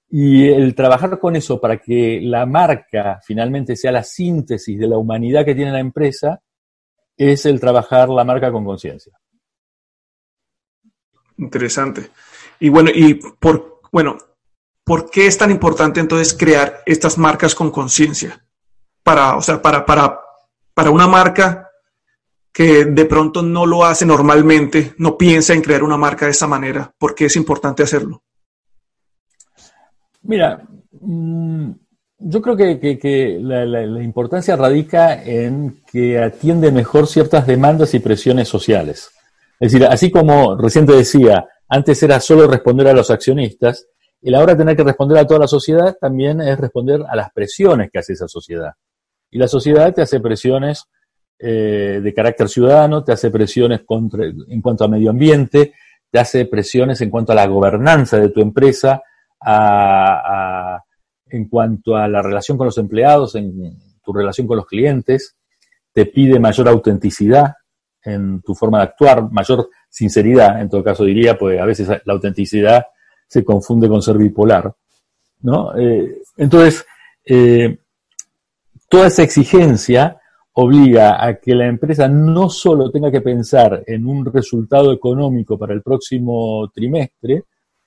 Y 0.09 0.49
el 0.49 0.75
trabajar 0.75 1.19
con 1.19 1.35
eso 1.35 1.61
para 1.61 1.79
que 1.79 2.21
la 2.23 2.47
marca 2.47 3.21
finalmente 3.25 3.75
sea 3.75 3.91
la 3.91 4.05
síntesis 4.05 4.79
de 4.79 4.87
la 4.87 4.97
humanidad 4.97 5.45
que 5.45 5.55
tiene 5.55 5.73
la 5.73 5.81
empresa, 5.81 6.41
es 7.17 7.47
el 7.47 7.59
trabajar 7.59 8.09
la 8.09 8.25
marca 8.25 8.53
con 8.53 8.65
conciencia. 8.65 9.13
Interesante. 11.37 12.11
Y 12.61 12.69
bueno, 12.69 12.91
y 12.95 13.15
por, 13.15 13.81
bueno, 13.91 14.17
¿por 14.85 15.11
qué 15.11 15.27
es 15.27 15.37
tan 15.37 15.51
importante 15.51 15.99
entonces 15.99 16.35
crear 16.35 16.83
estas 16.87 17.19
marcas 17.19 17.55
con 17.55 17.71
conciencia? 17.71 18.45
Para, 19.03 19.37
o 19.37 19.43
sea, 19.43 19.61
para, 19.61 19.85
para, 19.85 20.21
para 20.75 20.91
una 20.91 21.09
marca 21.09 21.71
que 22.55 22.85
de 22.85 23.05
pronto 23.07 23.43
no 23.43 23.67
lo 23.67 23.85
hace 23.85 24.07
normalmente, 24.07 24.95
no 24.99 25.19
piensa 25.19 25.55
en 25.55 25.61
crear 25.61 25.83
una 25.83 25.97
marca 25.97 26.27
de 26.27 26.31
esa 26.31 26.47
manera, 26.47 26.95
¿por 26.97 27.13
qué 27.13 27.25
es 27.25 27.35
importante 27.35 27.83
hacerlo? 27.83 28.23
Mira, 30.23 30.63
mm, 30.93 31.73
yo 32.17 32.41
creo 32.41 32.57
que, 32.57 33.39
la, 33.41 34.03
importancia 34.03 34.55
radica 34.55 35.21
en 35.21 35.83
que 35.91 36.17
atiende 36.21 36.71
mejor 36.71 37.09
ciertas 37.09 37.45
demandas 37.45 37.93
y 37.93 37.99
presiones 37.99 38.47
sociales. 38.47 39.11
Es 39.59 39.73
decir, 39.73 39.87
así 39.89 40.13
como 40.13 40.57
recién 40.57 40.87
decía, 40.87 41.49
antes 41.69 42.01
era 42.05 42.21
solo 42.21 42.47
responder 42.47 42.87
a 42.87 42.93
los 42.93 43.11
accionistas, 43.11 43.89
el 44.23 44.35
ahora 44.37 44.57
tener 44.57 44.77
que 44.77 44.85
responder 44.85 45.19
a 45.19 45.27
toda 45.27 45.41
la 45.41 45.49
sociedad 45.49 45.97
también 46.01 46.41
es 46.41 46.57
responder 46.57 47.03
a 47.09 47.17
las 47.17 47.33
presiones 47.33 47.91
que 47.93 47.99
hace 47.99 48.13
esa 48.13 48.29
sociedad. 48.29 48.75
Y 49.31 49.39
la 49.39 49.49
sociedad 49.49 49.93
te 49.93 50.03
hace 50.03 50.21
presiones 50.21 50.85
eh, 51.47 52.01
de 52.03 52.15
carácter 52.15 52.49
ciudadano, 52.49 53.05
te 53.05 53.13
hace 53.13 53.31
presiones 53.31 53.83
en 54.49 54.63
cuanto 54.63 54.85
a 54.85 54.89
medio 54.89 55.11
ambiente, 55.11 55.75
te 56.11 56.19
hace 56.19 56.47
presiones 56.47 57.01
en 57.01 57.11
cuanto 57.11 57.33
a 57.33 57.35
la 57.35 57.47
gobernanza 57.47 58.19
de 58.19 58.31
tu 58.31 58.41
empresa, 58.41 59.03
a 59.41 60.83
en 61.35 61.49
cuanto 61.49 61.97
a 61.97 62.09
la 62.09 62.23
relación 62.23 62.57
con 62.57 62.67
los 62.67 62.79
empleados, 62.79 63.35
en 63.35 63.77
tu 64.03 64.13
relación 64.13 64.47
con 64.47 64.57
los 64.57 64.67
clientes, 64.67 65.37
te 65.93 66.07
pide 66.07 66.39
mayor 66.39 66.69
autenticidad 66.69 67.55
en 68.03 68.41
tu 68.43 68.55
forma 68.55 68.79
de 68.79 68.85
actuar, 68.85 69.31
mayor 69.31 69.69
sinceridad, 69.89 70.61
en 70.61 70.69
todo 70.69 70.85
caso 70.85 71.05
diría, 71.05 71.37
pues 71.39 71.61
a 71.61 71.65
veces 71.65 71.89
la 71.89 72.13
autenticidad 72.13 72.87
se 73.27 73.45
confunde 73.45 73.89
con 73.89 74.03
ser 74.03 74.19
bipolar. 74.19 74.73
¿no? 75.43 75.77
Eh, 75.77 76.23
entonces, 76.37 76.85
eh, 77.25 77.79
toda 78.89 79.07
esa 79.07 79.23
exigencia 79.23 80.21
obliga 80.55 81.25
a 81.25 81.35
que 81.35 81.55
la 81.55 81.67
empresa 81.67 82.09
no 82.09 82.49
solo 82.49 82.91
tenga 82.91 83.11
que 83.11 83.21
pensar 83.21 83.83
en 83.87 84.07
un 84.07 84.25
resultado 84.25 84.93
económico 84.93 85.59
para 85.59 85.75
el 85.75 85.83
próximo 85.83 86.71
trimestre, 86.73 87.45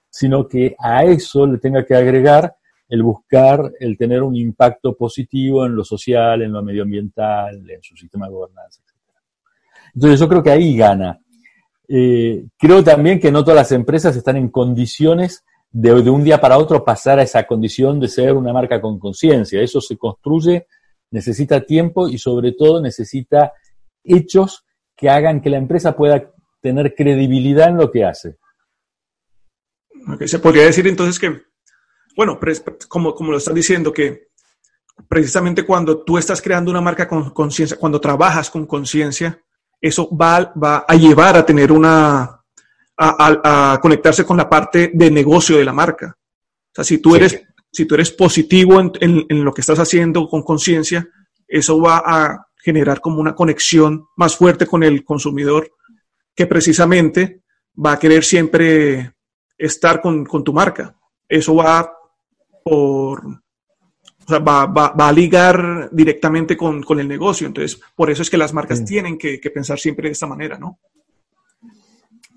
sino 0.09 0.47
que 0.47 0.75
a 0.77 1.05
eso 1.05 1.45
le 1.45 1.59
tenga 1.59 1.85
que 1.85 1.95
agregar 1.95 2.55
el 2.89 3.03
buscar, 3.03 3.71
el 3.79 3.97
tener 3.97 4.21
un 4.21 4.35
impacto 4.35 4.95
positivo 4.95 5.65
en 5.65 5.75
lo 5.75 5.83
social, 5.83 6.41
en 6.41 6.51
lo 6.51 6.63
medioambiental, 6.63 7.69
en 7.69 7.81
su 7.81 7.95
sistema 7.95 8.27
de 8.27 8.33
gobernanza, 8.33 8.81
etc. 8.81 8.95
Entonces 9.93 10.19
yo 10.19 10.27
creo 10.27 10.43
que 10.43 10.51
ahí 10.51 10.75
gana. 10.75 11.19
Eh, 11.87 12.45
creo 12.57 12.83
también 12.83 13.19
que 13.19 13.31
no 13.31 13.43
todas 13.43 13.57
las 13.57 13.71
empresas 13.71 14.15
están 14.15 14.35
en 14.35 14.49
condiciones 14.49 15.43
de, 15.71 16.01
de 16.01 16.09
un 16.09 16.23
día 16.23 16.39
para 16.39 16.57
otro 16.57 16.83
pasar 16.83 17.19
a 17.19 17.23
esa 17.23 17.45
condición 17.45 17.99
de 17.99 18.09
ser 18.09 18.33
una 18.33 18.51
marca 18.51 18.81
con 18.81 18.99
conciencia. 18.99 19.61
Eso 19.61 19.79
se 19.79 19.97
construye, 19.97 20.67
necesita 21.11 21.65
tiempo 21.65 22.07
y 22.07 22.17
sobre 22.17 22.51
todo 22.51 22.81
necesita 22.81 23.53
hechos 24.03 24.65
que 24.95 25.09
hagan 25.09 25.41
que 25.41 25.49
la 25.49 25.57
empresa 25.57 25.95
pueda 25.95 26.31
tener 26.61 26.95
credibilidad 26.95 27.69
en 27.69 27.77
lo 27.77 27.91
que 27.91 28.03
hace. 28.03 28.37
se 30.25 30.39
podría 30.39 30.63
decir 30.63 30.87
entonces 30.87 31.19
que 31.19 31.47
bueno, 32.17 32.39
como, 32.89 33.13
como 33.13 33.31
lo 33.31 33.37
estás 33.37 33.53
diciendo, 33.53 33.93
que 33.93 34.29
precisamente 35.07 35.63
cuando 35.63 36.03
tú 36.03 36.17
estás 36.17 36.41
creando 36.41 36.71
una 36.71 36.81
marca 36.81 37.07
con 37.07 37.29
conciencia, 37.29 37.77
cuando 37.77 38.01
trabajas 38.01 38.49
con 38.49 38.65
conciencia, 38.65 39.39
eso 39.79 40.09
va, 40.17 40.51
va, 40.51 40.83
a 40.87 40.95
llevar 40.95 41.37
a 41.37 41.45
tener 41.45 41.71
una, 41.71 42.41
a, 42.97 43.79
conectarse 43.79 44.25
con 44.25 44.35
la 44.35 44.49
parte 44.49 44.89
de 44.95 45.11
negocio 45.11 45.57
de 45.57 45.65
la 45.65 45.73
marca. 45.73 46.17
O 46.17 46.73
sea, 46.73 46.83
si 46.83 46.97
tú 46.97 47.15
eres, 47.15 47.39
si 47.71 47.85
tú 47.85 47.95
eres 47.95 48.11
positivo 48.11 48.79
en, 48.79 48.91
en 48.99 49.43
lo 49.43 49.53
que 49.53 49.61
estás 49.61 49.79
haciendo 49.79 50.27
con 50.27 50.43
conciencia, 50.43 51.07
eso 51.47 51.79
va 51.79 52.01
a 52.05 52.47
generar 52.57 52.99
como 52.99 53.21
una 53.21 53.35
conexión 53.35 54.07
más 54.17 54.35
fuerte 54.35 54.65
con 54.65 54.83
el 54.83 55.03
consumidor 55.03 55.71
que 56.35 56.47
precisamente 56.47 57.41
va 57.83 57.93
a 57.93 57.99
querer 57.99 58.23
siempre 58.23 59.13
estar 59.57 60.01
con, 60.01 60.25
con 60.25 60.43
tu 60.43 60.53
marca. 60.53 60.95
Eso 61.27 61.55
va 61.55 61.91
por, 62.63 63.25
o 63.25 64.27
sea, 64.27 64.39
va, 64.39 64.65
va, 64.65 64.89
va, 64.89 65.07
a 65.07 65.11
ligar 65.11 65.89
directamente 65.91 66.55
con, 66.55 66.83
con, 66.83 66.99
el 66.99 67.07
negocio. 67.07 67.47
Entonces, 67.47 67.79
por 67.95 68.09
eso 68.09 68.21
es 68.21 68.29
que 68.29 68.37
las 68.37 68.53
marcas 68.53 68.83
tienen 68.83 69.17
que, 69.17 69.39
que, 69.39 69.49
pensar 69.49 69.79
siempre 69.79 70.09
de 70.09 70.13
esta 70.13 70.27
manera, 70.27 70.57
¿no? 70.57 70.79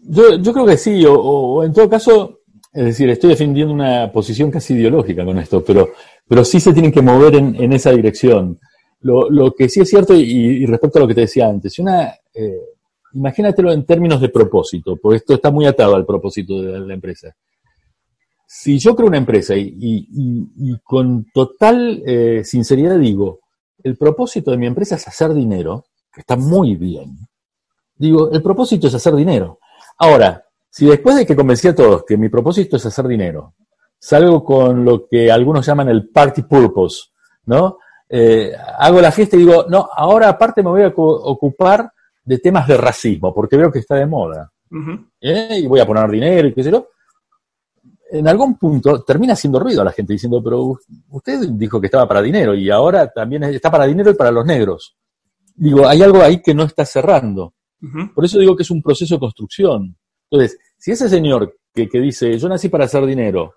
Yo, 0.02 0.38
yo 0.38 0.52
creo 0.52 0.66
que 0.66 0.78
sí, 0.78 1.04
o, 1.04 1.14
o, 1.14 1.64
en 1.64 1.72
todo 1.72 1.88
caso, 1.90 2.39
es 2.72 2.84
decir, 2.84 3.10
estoy 3.10 3.30
defendiendo 3.30 3.72
una 3.72 4.10
posición 4.12 4.50
casi 4.50 4.74
ideológica 4.74 5.24
con 5.24 5.38
esto, 5.38 5.64
pero, 5.64 5.90
pero 6.26 6.44
sí 6.44 6.60
se 6.60 6.72
tienen 6.72 6.92
que 6.92 7.02
mover 7.02 7.34
en, 7.34 7.72
esa 7.72 7.90
dirección. 7.90 8.58
Lo, 9.00 9.30
lo, 9.30 9.52
que 9.54 9.68
sí 9.68 9.80
es 9.80 9.88
cierto, 9.88 10.14
y, 10.14 10.22
y, 10.22 10.66
respecto 10.66 10.98
a 10.98 11.02
lo 11.02 11.08
que 11.08 11.14
te 11.14 11.22
decía 11.22 11.48
antes, 11.48 11.78
una, 11.78 12.14
eh, 12.34 12.60
imagínatelo 13.14 13.72
en 13.72 13.84
términos 13.84 14.20
de 14.20 14.28
propósito, 14.28 14.96
porque 14.96 15.16
esto 15.16 15.34
está 15.34 15.50
muy 15.50 15.66
atado 15.66 15.96
al 15.96 16.06
propósito 16.06 16.62
de 16.62 16.80
la 16.80 16.94
empresa 16.94 17.34
si 18.52 18.80
yo 18.80 18.96
creo 18.96 19.06
una 19.06 19.18
empresa 19.18 19.54
y, 19.56 20.76
con 20.82 21.30
total 21.32 22.02
eh, 22.04 22.42
sinceridad 22.42 22.98
digo, 22.98 23.38
el 23.84 23.96
propósito 23.96 24.50
de 24.50 24.56
mi 24.56 24.66
empresa 24.66 24.96
es 24.96 25.06
hacer 25.06 25.32
dinero, 25.34 25.84
que 26.12 26.22
está 26.22 26.34
muy 26.34 26.74
bien, 26.74 27.16
digo, 27.94 28.28
el 28.32 28.42
propósito 28.42 28.88
es 28.88 28.94
hacer 28.94 29.14
dinero. 29.14 29.60
Ahora, 29.96 30.44
si 30.70 30.86
después 30.86 31.16
de 31.16 31.26
que 31.26 31.36
convencí 31.36 31.68
a 31.68 31.74
todos 31.74 32.04
que 32.04 32.16
mi 32.16 32.28
propósito 32.28 32.76
es 32.76 32.86
hacer 32.86 33.06
dinero, 33.06 33.54
salgo 33.98 34.44
con 34.44 34.84
lo 34.84 35.06
que 35.06 35.30
algunos 35.30 35.66
llaman 35.66 35.88
el 35.88 36.08
party 36.08 36.42
purpose, 36.42 37.10
¿no? 37.46 37.78
Eh, 38.08 38.52
hago 38.78 39.00
la 39.00 39.12
fiesta 39.12 39.36
y 39.36 39.40
digo, 39.40 39.66
no, 39.68 39.88
ahora 39.94 40.28
aparte 40.28 40.62
me 40.62 40.70
voy 40.70 40.82
a 40.82 40.92
ocupar 40.94 41.92
de 42.24 42.38
temas 42.38 42.66
de 42.66 42.76
racismo, 42.76 43.34
porque 43.34 43.56
veo 43.56 43.70
que 43.70 43.80
está 43.80 43.96
de 43.96 44.06
moda. 44.06 44.50
¿Eh? 45.20 45.60
Y 45.62 45.66
voy 45.66 45.80
a 45.80 45.86
poner 45.86 46.08
dinero 46.08 46.48
y 46.48 46.54
qué 46.54 46.62
sé 46.62 46.70
yo 46.70 46.86
en 48.10 48.28
algún 48.28 48.56
punto 48.56 49.02
termina 49.02 49.34
haciendo 49.34 49.60
ruido 49.60 49.82
a 49.82 49.84
la 49.84 49.92
gente 49.92 50.12
diciendo, 50.12 50.42
pero 50.42 50.78
usted 51.10 51.48
dijo 51.50 51.80
que 51.80 51.86
estaba 51.86 52.08
para 52.08 52.22
dinero 52.22 52.54
y 52.54 52.70
ahora 52.70 53.08
también 53.08 53.44
está 53.44 53.70
para 53.70 53.86
dinero 53.86 54.10
y 54.10 54.14
para 54.14 54.30
los 54.30 54.44
negros. 54.44 54.96
Digo, 55.54 55.86
hay 55.86 56.02
algo 56.02 56.22
ahí 56.22 56.42
que 56.42 56.54
no 56.54 56.64
está 56.64 56.84
cerrando. 56.84 57.54
Por 58.14 58.24
eso 58.24 58.38
digo 58.38 58.56
que 58.56 58.62
es 58.62 58.70
un 58.70 58.82
proceso 58.82 59.14
de 59.14 59.20
construcción. 59.20 59.96
Entonces, 60.30 60.58
si 60.78 60.92
ese 60.92 61.08
señor 61.08 61.56
que, 61.74 61.86
dice, 61.92 62.38
yo 62.38 62.48
nací 62.48 62.68
para 62.68 62.84
hacer 62.84 63.04
dinero, 63.06 63.54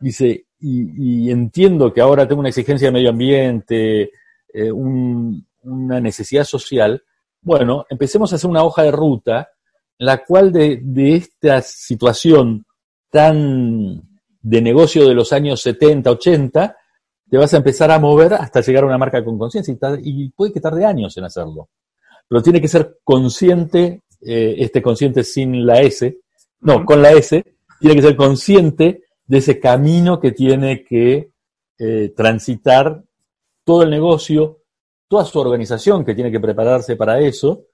dice, 0.00 0.46
y, 0.60 1.30
entiendo 1.30 1.92
que 1.92 2.00
ahora 2.00 2.26
tengo 2.26 2.40
una 2.40 2.48
exigencia 2.48 2.88
de 2.88 2.92
medio 2.92 3.10
ambiente, 3.10 4.12
eh, 4.52 4.70
una 4.72 6.00
necesidad 6.00 6.44
social, 6.44 7.02
bueno, 7.40 7.86
empecemos 7.90 8.32
a 8.32 8.36
hacer 8.36 8.48
una 8.48 8.62
hoja 8.62 8.82
de 8.84 8.92
ruta 8.92 9.48
en 9.98 10.06
la 10.06 10.24
cual 10.24 10.52
de, 10.52 10.80
esta 11.16 11.60
situación 11.62 12.64
tan 13.10 14.02
de 14.40 14.62
negocio 14.62 15.08
de 15.08 15.14
los 15.14 15.32
años 15.32 15.60
70, 15.62 16.10
80, 16.10 16.76
te 17.30 17.36
vas 17.36 17.54
a 17.54 17.56
empezar 17.56 17.90
a 17.90 17.98
mover 17.98 18.34
hasta 18.34 18.60
llegar 18.60 18.84
a 18.84 18.86
una 18.86 18.98
marca 18.98 19.24
con 19.24 19.38
conciencia 19.38 19.74
y, 20.02 20.28
puede 20.30 20.52
que 20.52 20.60
tarde 20.60 20.84
años 20.84 21.16
en 21.16 21.24
hacerlo. 21.24 21.68
Pero 22.28 22.42
tiene 22.42 22.60
que 22.60 22.68
ser 22.68 22.98
consciente, 23.04 24.02
eh, 24.24 24.56
este 24.58 24.82
consciente 24.82 25.24
sin 25.24 25.66
la 25.66 25.80
S, 25.80 26.18
no, 26.60 26.84
con 26.84 27.02
la 27.02 27.12
S, 27.12 27.44
tiene 27.80 27.96
que 27.96 28.02
ser 28.02 28.16
consciente 28.16 29.02
de 29.26 29.38
ese 29.38 29.58
camino 29.58 30.20
que 30.20 30.32
tiene 30.32 30.84
que 30.84 31.30
eh, 31.78 32.12
transitar 32.16 33.02
todo 33.64 33.82
el 33.82 33.90
negocio, 33.90 34.60
toda 35.08 35.24
su 35.24 35.38
organización 35.38 36.04
que 36.04 36.14
tiene 36.14 36.30
que 36.30 36.40
prepararse 36.40 36.96
para 36.96 37.20
eso, 37.20 37.66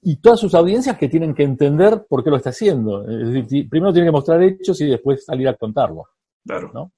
y 0.00 0.16
todas 0.16 0.40
sus 0.40 0.54
audiencias 0.54 0.96
que 0.96 1.08
tienen 1.08 1.34
que 1.34 1.42
entender 1.42 2.06
por 2.08 2.22
qué 2.22 2.30
lo 2.30 2.36
está 2.36 2.50
haciendo. 2.50 3.08
Es 3.08 3.32
decir, 3.32 3.68
primero 3.68 3.92
tiene 3.92 4.08
que 4.08 4.12
mostrar 4.12 4.42
hechos 4.42 4.80
y 4.80 4.86
después 4.86 5.24
salir 5.24 5.48
a 5.48 5.54
contarlo. 5.54 6.04
Claro. 6.46 6.70
¿no? 6.72 6.92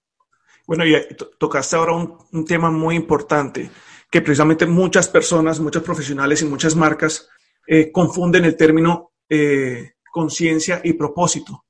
Bueno, 0.67 0.87
y 0.87 0.95
tocaste 1.39 1.77
ahora 1.77 1.95
un, 1.95 2.45
tema 2.45 2.71
muy 2.71 2.95
importante, 2.95 3.71
que 4.11 4.21
precisamente 4.21 4.67
muchas 4.67 5.09
personas, 5.09 5.61
muchos 5.61 5.83
profesionales 5.83 6.43
y 6.43 6.45
muchas 6.45 6.77
marcas 6.77 7.29
eh, 7.73 7.93
confunden 7.93 8.45
el 8.45 8.57
término 8.57 9.13
eh, 9.29 9.93
conciencia 10.11 10.81
y 10.83 10.95
propósito. 10.95 11.67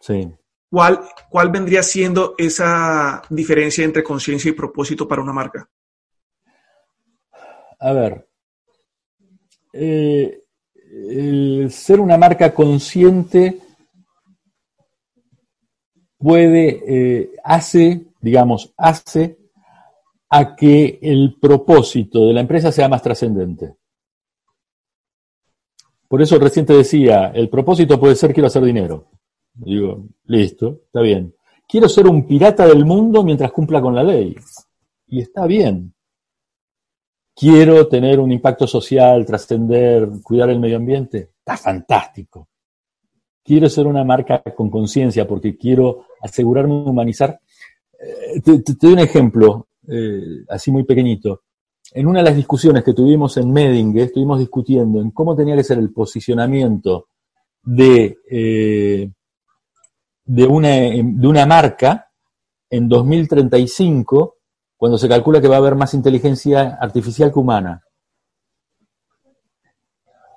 Sí. 0.00 0.28
¿Cuál, 0.68 1.02
¿Cuál 1.28 1.52
vendría 1.52 1.84
siendo 1.84 2.34
esa 2.36 3.22
diferencia 3.30 3.84
entre 3.84 4.02
conciencia 4.02 4.48
y 4.48 4.54
propósito 4.54 5.06
para 5.06 5.22
una 5.22 5.32
marca? 5.32 5.70
A 7.78 7.92
ver, 7.92 8.28
eh, 9.72 10.42
el 10.74 11.70
ser 11.70 12.00
una 12.00 12.16
marca 12.16 12.52
consciente 12.52 13.60
puede, 16.18 17.30
hace 17.44 18.04
digamos, 18.20 18.74
hace 18.76 19.38
a 20.28 20.56
que 20.56 20.98
el 21.00 21.36
propósito 21.40 22.26
de 22.26 22.32
la 22.32 22.40
empresa 22.40 22.72
sea 22.72 22.88
más 22.88 23.02
trascendente. 23.02 23.76
Por 26.10 26.20
eso 26.20 26.40
recién 26.40 26.66
te 26.66 26.72
decía, 26.72 27.28
el 27.28 27.48
propósito 27.48 28.00
puede 28.00 28.16
ser 28.16 28.34
quiero 28.34 28.48
hacer 28.48 28.64
dinero. 28.64 29.06
Digo, 29.54 30.08
listo, 30.24 30.80
está 30.86 31.02
bien. 31.02 31.32
Quiero 31.68 31.88
ser 31.88 32.08
un 32.08 32.26
pirata 32.26 32.66
del 32.66 32.84
mundo 32.84 33.22
mientras 33.22 33.52
cumpla 33.52 33.80
con 33.80 33.94
la 33.94 34.02
ley. 34.02 34.34
Y 35.06 35.20
está 35.20 35.46
bien. 35.46 35.94
Quiero 37.32 37.86
tener 37.86 38.18
un 38.18 38.32
impacto 38.32 38.66
social, 38.66 39.24
trascender, 39.24 40.08
cuidar 40.20 40.50
el 40.50 40.58
medio 40.58 40.78
ambiente. 40.78 41.30
Está 41.38 41.56
fantástico. 41.56 42.48
Quiero 43.44 43.68
ser 43.68 43.86
una 43.86 44.02
marca 44.02 44.42
con 44.42 44.68
conciencia 44.68 45.28
porque 45.28 45.56
quiero 45.56 46.06
asegurarme 46.20 46.74
humanizar 46.74 47.38
eh, 48.00 48.40
te, 48.40 48.62
doy 48.80 48.94
un 48.94 48.98
ejemplo, 48.98 49.68
eh, 49.86 50.44
así 50.48 50.70
muy 50.70 50.82
pequeñito. 50.82 51.42
En 51.92 52.06
una 52.06 52.20
de 52.20 52.24
las 52.24 52.36
discusiones 52.36 52.84
que 52.84 52.94
tuvimos 52.94 53.36
en 53.36 53.52
Medingue, 53.52 54.04
estuvimos 54.04 54.38
discutiendo 54.38 55.00
en 55.00 55.10
cómo 55.10 55.34
tenía 55.34 55.56
que 55.56 55.64
ser 55.64 55.78
el 55.78 55.92
posicionamiento 55.92 57.08
de, 57.62 58.18
eh, 58.30 59.10
de, 60.24 60.46
una, 60.46 60.68
de 60.68 61.26
una 61.26 61.46
marca 61.46 62.08
en 62.70 62.88
2035, 62.88 64.36
cuando 64.76 64.98
se 64.98 65.08
calcula 65.08 65.40
que 65.40 65.48
va 65.48 65.56
a 65.56 65.58
haber 65.58 65.74
más 65.74 65.92
inteligencia 65.92 66.78
artificial 66.80 67.32
que 67.32 67.38
humana. 67.40 67.82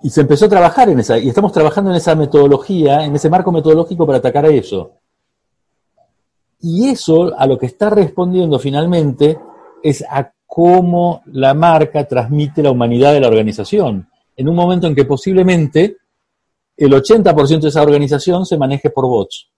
Y 0.01 0.09
se 0.09 0.21
empezó 0.21 0.45
a 0.45 0.49
trabajar 0.49 0.89
en 0.89 0.99
esa, 0.99 1.19
y 1.19 1.29
estamos 1.29 1.51
trabajando 1.51 1.91
en 1.91 1.97
esa 1.97 2.15
metodología, 2.15 3.05
en 3.05 3.15
ese 3.15 3.29
marco 3.29 3.51
metodológico 3.51 4.07
para 4.07 4.17
atacar 4.17 4.45
a 4.45 4.49
eso. 4.49 4.99
Y 6.59 6.89
eso 6.89 7.37
a 7.37 7.45
lo 7.45 7.59
que 7.59 7.67
está 7.67 7.91
respondiendo 7.91 8.57
finalmente 8.57 9.39
es 9.83 10.03
a 10.09 10.32
cómo 10.55 11.23
la 11.31 11.55
marca 11.55 12.07
transmite 12.07 12.61
la 12.61 12.69
humanidad 12.69 13.11
de 13.11 13.19
la 13.19 13.27
organización, 13.27 14.07
en 14.35 14.47
un 14.47 14.55
momento 14.55 14.85
en 14.85 14.93
que 14.93 15.03
posiblemente 15.03 15.97
el 16.77 16.93
80% 16.93 17.59
de 17.59 17.69
esa 17.69 17.81
organización 17.81 18.45
se 18.45 18.55
maneje 18.55 18.91
por 18.91 19.07
bots. 19.07 19.49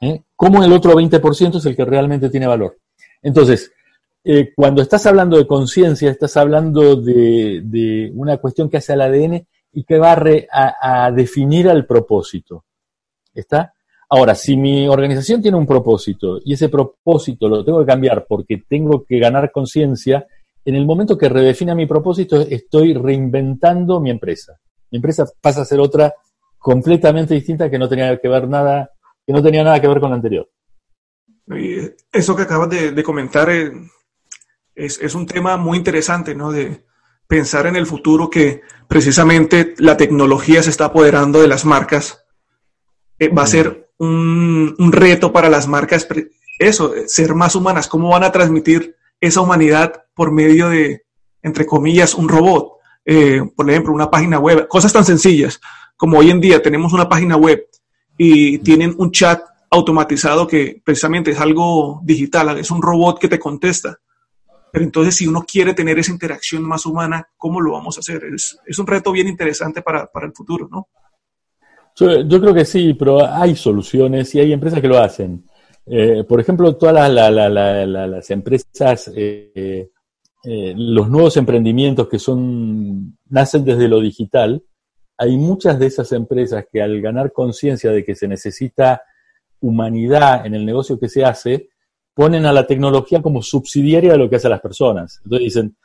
¿Eh? 0.00 0.22
¿Cómo 0.34 0.64
el 0.64 0.72
otro 0.72 0.92
20% 0.92 1.58
es 1.58 1.66
el 1.66 1.76
que 1.76 1.84
realmente 1.84 2.30
tiene 2.30 2.48
valor? 2.48 2.78
Entonces, 3.22 3.70
eh, 4.24 4.52
cuando 4.56 4.82
estás 4.82 5.06
hablando 5.06 5.36
de 5.36 5.46
conciencia, 5.46 6.10
estás 6.10 6.36
hablando 6.36 6.96
de, 6.96 8.10
una 8.16 8.38
cuestión 8.38 8.68
que 8.68 8.78
hace 8.78 8.94
al 8.94 9.02
ADN 9.02 9.46
y 9.72 9.84
que 9.84 9.98
va 9.98 10.20
a 10.80 11.12
definir 11.12 11.68
al 11.68 11.86
propósito. 11.86 12.64
¿Está? 13.32 13.72
Ahora, 14.10 14.34
si 14.34 14.56
mi 14.56 14.88
organización 14.88 15.42
tiene 15.42 15.58
un 15.58 15.66
propósito 15.66 16.40
y 16.42 16.54
ese 16.54 16.68
propósito 16.68 17.48
lo 17.48 17.64
tengo 17.64 17.80
que 17.80 17.86
cambiar 17.86 18.24
porque 18.26 18.62
tengo 18.66 19.04
que 19.04 19.18
ganar 19.18 19.52
conciencia, 19.52 20.26
en 20.64 20.74
el 20.74 20.86
momento 20.86 21.18
que 21.18 21.28
redefina 21.28 21.74
mi 21.74 21.86
propósito 21.86 22.40
estoy 22.40 22.94
reinventando 22.94 24.00
mi 24.00 24.10
empresa. 24.10 24.58
Mi 24.90 24.96
empresa 24.96 25.26
pasa 25.40 25.62
a 25.62 25.66
ser 25.66 25.80
otra 25.80 26.14
completamente 26.58 27.34
distinta 27.34 27.70
que 27.70 27.78
no 27.78 27.88
tenía 27.88 28.18
que 28.18 28.28
ver 28.28 28.48
nada, 28.48 28.90
que 29.26 29.32
no 29.32 29.42
tenía 29.42 29.62
nada 29.62 29.80
que 29.80 29.88
ver 29.88 30.00
con 30.00 30.10
la 30.10 30.16
anterior. 30.16 30.48
eso 32.12 32.34
que 32.34 32.42
acabas 32.42 32.70
de, 32.70 33.02
comentar 33.02 33.50
eh, 33.50 33.72
es, 34.74 35.00
es, 35.00 35.14
un 35.14 35.26
tema 35.26 35.56
muy 35.58 35.76
interesante, 35.76 36.34
¿no? 36.34 36.50
De 36.50 36.84
pensar 37.26 37.66
en 37.66 37.76
el 37.76 37.86
futuro 37.86 38.30
que 38.30 38.62
precisamente 38.88 39.74
la 39.78 39.98
tecnología 39.98 40.62
se 40.62 40.70
está 40.70 40.86
apoderando 40.86 41.40
de 41.42 41.48
las 41.48 41.66
marcas. 41.66 42.24
Eh, 43.18 43.28
va 43.28 43.42
a 43.42 43.46
ser 43.46 43.87
un, 43.98 44.92
reto 44.92 45.32
para 45.32 45.48
las 45.48 45.66
marcas, 45.66 46.06
eso, 46.58 46.92
ser 47.06 47.34
más 47.34 47.54
humanas, 47.54 47.88
cómo 47.88 48.10
van 48.10 48.24
a 48.24 48.32
transmitir 48.32 48.96
esa 49.20 49.40
humanidad 49.40 50.04
por 50.14 50.30
medio 50.32 50.68
de, 50.68 51.04
entre 51.42 51.66
comillas, 51.66 52.14
un 52.14 52.28
robot, 52.28 52.74
eh, 53.04 53.42
por 53.56 53.68
ejemplo, 53.70 53.92
una 53.92 54.10
página 54.10 54.38
web, 54.38 54.68
cosas 54.68 54.92
tan 54.92 55.04
sencillas 55.04 55.60
como 55.98 56.18
hoy 56.18 56.30
en 56.30 56.40
día 56.40 56.62
tenemos 56.62 56.92
una 56.92 57.08
página 57.08 57.36
web 57.36 57.66
y 58.16 58.58
tienen 58.58 58.94
un 58.98 59.10
chat 59.10 59.42
automatizado 59.68 60.46
que 60.46 60.80
precisamente 60.82 61.32
es 61.32 61.40
algo 61.40 62.00
digital, 62.04 62.56
es 62.56 62.70
un 62.70 62.80
robot 62.80 63.18
que 63.18 63.28
te 63.28 63.38
contesta. 63.38 63.98
Pero 64.72 64.84
entonces, 64.84 65.16
si 65.16 65.26
uno 65.26 65.42
quiere 65.42 65.74
tener 65.74 65.98
esa 65.98 66.12
interacción 66.12 66.62
más 66.62 66.86
humana, 66.86 67.28
¿cómo 67.36 67.60
lo 67.60 67.72
vamos 67.72 67.96
a 67.96 68.00
hacer? 68.00 68.22
Es, 68.32 68.58
es 68.64 68.78
un 68.78 68.86
reto 68.86 69.10
bien 69.10 69.26
interesante 69.26 69.82
para, 69.82 70.06
para 70.06 70.26
el 70.26 70.32
futuro, 70.32 70.68
¿no? 70.70 70.86
Yo, 71.98 72.40
creo 72.40 72.54
que 72.54 72.64
sí, 72.64 72.94
pero 72.94 73.26
hay 73.26 73.56
soluciones 73.56 74.32
y 74.34 74.40
hay 74.40 74.52
empresas 74.52 74.80
que 74.80 74.88
lo 74.88 74.98
hacen. 74.98 75.44
Eh, 75.84 76.22
por 76.28 76.40
ejemplo, 76.40 76.76
todas 76.76 77.10
las 77.10 78.30
empresas, 78.30 79.10
eh, 79.16 79.90
eh, 80.44 80.74
los 80.76 81.08
nuevos 81.08 81.36
emprendimientos 81.36 82.08
que 82.08 82.20
son 82.20 83.18
nacen 83.30 83.64
desde 83.64 83.88
lo 83.88 84.00
digital, 84.00 84.62
hay 85.16 85.36
muchas 85.36 85.78
de 85.78 85.86
esas 85.86 86.12
empresas 86.12 86.66
que 86.70 86.80
al 86.80 87.00
ganar 87.00 87.32
conciencia 87.32 87.90
de 87.90 88.04
que 88.04 88.14
se 88.14 88.28
necesita 88.28 89.02
humanidad 89.60 90.46
en 90.46 90.54
el 90.54 90.64
negocio 90.64 91.00
que 91.00 91.08
se 91.08 91.24
hace, 91.24 91.70
ponen 92.14 92.46
a 92.46 92.52
la 92.52 92.66
tecnología 92.66 93.20
como 93.20 93.42
subsidiaria 93.42 94.12
de 94.12 94.18
lo 94.18 94.30
que 94.30 94.36
hacen 94.36 94.52
las 94.52 94.60
personas. 94.60 95.20
Entonces 95.24 95.44
dicen, 95.46 95.76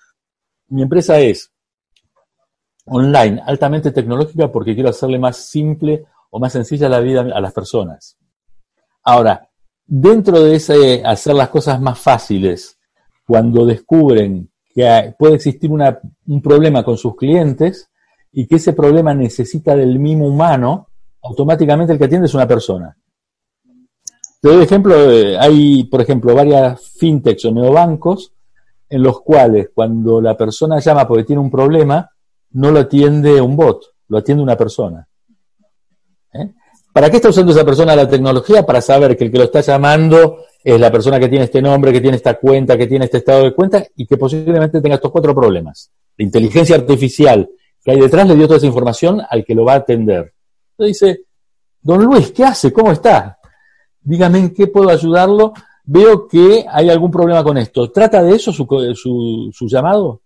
mi 0.68 0.84
empresa 0.84 1.20
es 1.20 1.53
online, 2.86 3.42
altamente 3.46 3.92
tecnológica, 3.92 4.52
porque 4.52 4.74
quiero 4.74 4.90
hacerle 4.90 5.20
más 5.20 5.38
simple 5.38 6.06
o 6.30 6.40
más 6.40 6.54
sencilla 6.54 6.90
la 6.90 7.00
vida 7.00 7.22
a 7.22 7.42
las 7.42 7.54
personas. 7.54 8.18
Ahora, 9.04 9.50
dentro 9.86 10.42
de 10.42 10.56
ese 10.56 11.04
hacer 11.06 11.36
las 11.36 11.50
cosas 11.50 11.80
más 11.80 12.00
fáciles, 12.00 12.80
cuando 13.26 13.66
descubren 13.66 14.50
que 14.74 15.14
puede 15.18 15.36
existir 15.36 15.70
un 15.72 16.42
problema 16.42 16.84
con 16.84 16.98
sus 16.98 17.16
clientes 17.16 17.90
y 18.32 18.48
que 18.48 18.56
ese 18.56 18.74
problema 18.74 19.14
necesita 19.14 19.76
del 19.76 20.00
mimo 20.00 20.28
humano, 20.28 20.88
automáticamente 21.22 21.94
el 21.94 22.00
que 22.00 22.06
atiende 22.06 22.28
es 22.28 22.34
una 22.34 22.48
persona. 22.48 22.98
Te 24.42 24.50
doy 24.50 24.64
ejemplo, 24.64 24.94
eh, 25.10 25.38
hay, 25.40 25.86
por 25.86 26.02
ejemplo, 26.02 26.36
varias 26.36 26.82
fintechs 26.98 27.46
o 27.46 27.52
neobancos 27.52 28.34
en 28.90 29.02
los 29.02 29.22
cuales 29.22 29.70
cuando 29.74 30.20
la 30.20 30.36
persona 30.36 30.80
llama 30.80 31.08
porque 31.08 31.24
tiene 31.24 31.42
un 31.42 31.50
problema, 31.50 32.12
no 32.54 32.72
lo 32.72 32.80
atiende 32.80 33.42
un 33.42 33.56
bot, 33.56 33.84
lo 34.08 34.18
atiende 34.18 34.44
una 34.44 34.58
persona. 34.58 35.08
¿Eh? 36.34 36.52
¿Para 36.94 37.10
qué 37.10 37.18
está 37.18 37.30
usando 37.30 37.52
esa 37.52 37.66
persona 37.66 37.96
la 37.96 38.08
tecnología? 38.08 38.66
Para 38.66 38.82
saber 38.82 39.18
que 39.18 39.26
el 39.26 39.32
que 39.32 39.38
lo 39.40 39.46
está 39.46 39.62
llamando 39.62 40.38
es 40.64 40.80
la 40.80 40.92
persona 40.92 41.20
que 41.20 41.28
tiene 41.28 41.46
este 41.46 41.62
nombre, 41.62 41.92
que 41.92 42.02
tiene 42.02 42.18
esta 42.18 42.36
cuenta, 42.36 42.78
que 42.78 42.88
tiene 42.88 43.06
este 43.06 43.18
estado 43.18 43.44
de 43.44 43.54
cuenta 43.54 43.84
y 43.96 44.06
que 44.06 44.16
posiblemente 44.18 44.80
tenga 44.80 44.96
estos 44.96 45.12
cuatro 45.12 45.34
problemas. 45.34 45.92
La 46.18 46.26
inteligencia 46.26 46.76
artificial 46.76 47.50
que 47.84 47.92
hay 47.92 48.00
detrás 48.00 48.28
le 48.28 48.36
dio 48.36 48.46
toda 48.46 48.58
esa 48.58 48.68
información 48.68 49.22
al 49.28 49.44
que 49.44 49.56
lo 49.56 49.66
va 49.66 49.74
a 49.74 49.78
atender. 49.78 50.34
Entonces 50.78 51.00
dice, 51.00 51.26
don 51.82 52.04
Luis, 52.04 52.32
¿qué 52.32 52.46
hace? 52.46 52.72
¿Cómo 52.72 52.92
está? 52.92 53.40
Dígame 54.00 54.40
en 54.40 54.54
qué 54.54 54.68
puedo 54.68 54.90
ayudarlo. 54.90 55.54
Veo 55.86 56.28
que 56.28 56.66
hay 56.70 56.90
algún 56.90 57.12
problema 57.12 57.44
con 57.44 57.58
esto. 57.58 57.92
¿Trata 57.92 58.24
de 58.24 58.36
eso 58.36 58.54
su, 58.54 58.66
su, 58.96 59.50
su 59.52 59.68
llamado? 59.68 60.22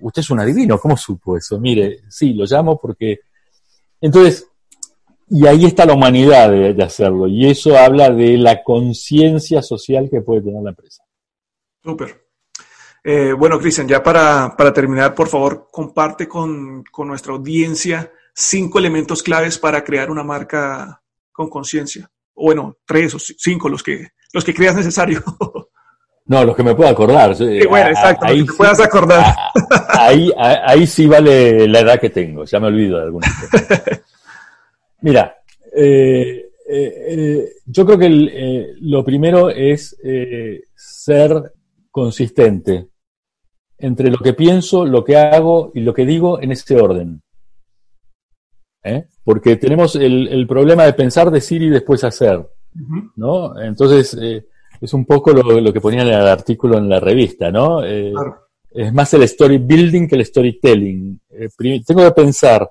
Usted 0.00 0.20
es 0.20 0.30
un 0.30 0.40
adivino, 0.40 0.78
¿cómo 0.78 0.96
supo 0.96 1.36
eso? 1.36 1.58
Mire, 1.58 2.00
sí, 2.08 2.34
lo 2.34 2.44
llamo 2.44 2.78
porque... 2.78 3.20
Entonces, 4.00 4.46
y 5.28 5.46
ahí 5.46 5.64
está 5.64 5.84
la 5.84 5.94
humanidad 5.94 6.50
de, 6.50 6.82
hacerlo, 6.82 7.26
y 7.26 7.50
eso 7.50 7.76
habla 7.76 8.10
de 8.10 8.36
la 8.36 8.62
conciencia 8.62 9.60
social 9.62 10.08
que 10.10 10.20
puede 10.20 10.42
tener 10.42 10.62
la 10.62 10.70
empresa. 10.70 11.02
Súper. 11.82 12.26
Eh, 13.02 13.32
bueno, 13.32 13.58
Cristian, 13.58 13.88
ya 13.88 14.02
para, 14.02 14.54
para, 14.56 14.72
terminar, 14.72 15.14
por 15.14 15.28
favor, 15.28 15.68
comparte 15.70 16.28
con, 16.28 16.84
con, 16.84 17.08
nuestra 17.08 17.32
audiencia 17.32 18.12
cinco 18.34 18.78
elementos 18.78 19.22
claves 19.22 19.58
para 19.58 19.82
crear 19.82 20.10
una 20.10 20.22
marca 20.22 21.02
con 21.32 21.48
conciencia. 21.48 22.10
O 22.34 22.44
bueno, 22.46 22.78
tres 22.84 23.14
o 23.14 23.18
cinco, 23.18 23.68
los 23.68 23.82
que, 23.82 24.08
los 24.32 24.44
que 24.44 24.54
creas 24.54 24.76
necesario. 24.76 25.22
No, 26.28 26.44
los 26.44 26.56
que 26.56 26.62
me 26.64 26.74
puedo 26.74 26.90
acordar. 26.90 27.36
Sí, 27.36 27.60
bueno, 27.68 27.90
exacto, 27.90 28.26
ahí, 28.26 28.40
los 28.40 28.50
que 28.50 28.56
puedas 28.56 28.80
acordar. 28.80 29.34
Ahí, 29.90 30.30
ahí 30.36 30.86
sí 30.86 31.06
vale 31.06 31.68
la 31.68 31.80
edad 31.80 32.00
que 32.00 32.10
tengo, 32.10 32.44
ya 32.44 32.60
me 32.60 32.66
olvido 32.66 32.98
de 32.98 33.04
algunas 33.04 33.32
cosas. 33.34 33.82
Mira, 35.00 35.36
eh, 35.74 36.50
eh, 36.68 37.48
yo 37.66 37.86
creo 37.86 37.98
que 37.98 38.06
el, 38.06 38.30
eh, 38.32 38.74
lo 38.80 39.04
primero 39.04 39.50
es 39.50 39.96
ser 40.74 41.52
consistente 41.90 42.88
entre 43.78 44.10
lo 44.10 44.18
que 44.18 44.32
pienso, 44.32 44.84
lo 44.84 45.04
que 45.04 45.16
hago 45.16 45.70
y 45.74 45.80
lo 45.80 45.94
que 45.94 46.04
digo 46.04 46.40
en 46.40 46.52
ese 46.52 46.80
orden. 46.80 47.22
Porque 49.24 49.56
tenemos 49.56 49.96
el, 49.96 50.28
el, 50.28 50.46
problema 50.46 50.84
de 50.84 50.92
pensar, 50.92 51.30
decir 51.30 51.60
y 51.60 51.70
después 51.70 52.04
hacer. 52.04 52.48
¿no? 53.16 53.60
Entonces, 53.60 54.16
es 54.80 54.92
un 54.92 55.04
poco 55.04 55.32
lo, 55.32 55.72
que 55.72 55.80
ponía 55.80 56.02
en 56.02 56.08
el 56.08 56.28
artículo 56.28 56.78
en 56.78 56.88
la 56.88 57.00
revista, 57.00 57.50
¿no? 57.50 57.82
Es 57.82 58.92
más 58.92 59.12
el 59.14 59.22
story 59.22 59.58
building 59.58 60.06
que 60.06 60.16
el 60.16 60.24
storytelling. 60.24 61.20
tengo 61.86 62.04
que 62.04 62.10
pensar, 62.12 62.70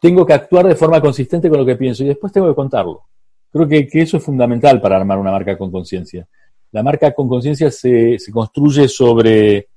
tengo 0.00 0.24
que 0.24 0.32
actuar 0.32 0.66
de 0.66 0.76
forma 0.76 1.00
consistente 1.00 1.48
con 1.48 1.58
lo 1.58 1.66
que 1.66 1.76
pienso 1.76 2.04
y 2.04 2.08
después 2.08 2.32
tengo 2.32 2.48
que 2.48 2.54
contarlo. 2.54 3.02
Creo 3.50 3.68
que, 3.68 3.88
eso 3.92 4.16
es 4.18 4.22
fundamental 4.22 4.80
para 4.80 4.96
armar 4.96 5.18
una 5.18 5.30
marca 5.30 5.56
con 5.56 5.70
conciencia. 5.70 6.26
La 6.70 6.82
marca 6.82 7.12
con 7.12 7.28
conciencia 7.28 7.70
se, 7.70 8.18
se 8.18 8.30
construye 8.30 8.88
sobre 8.88 9.68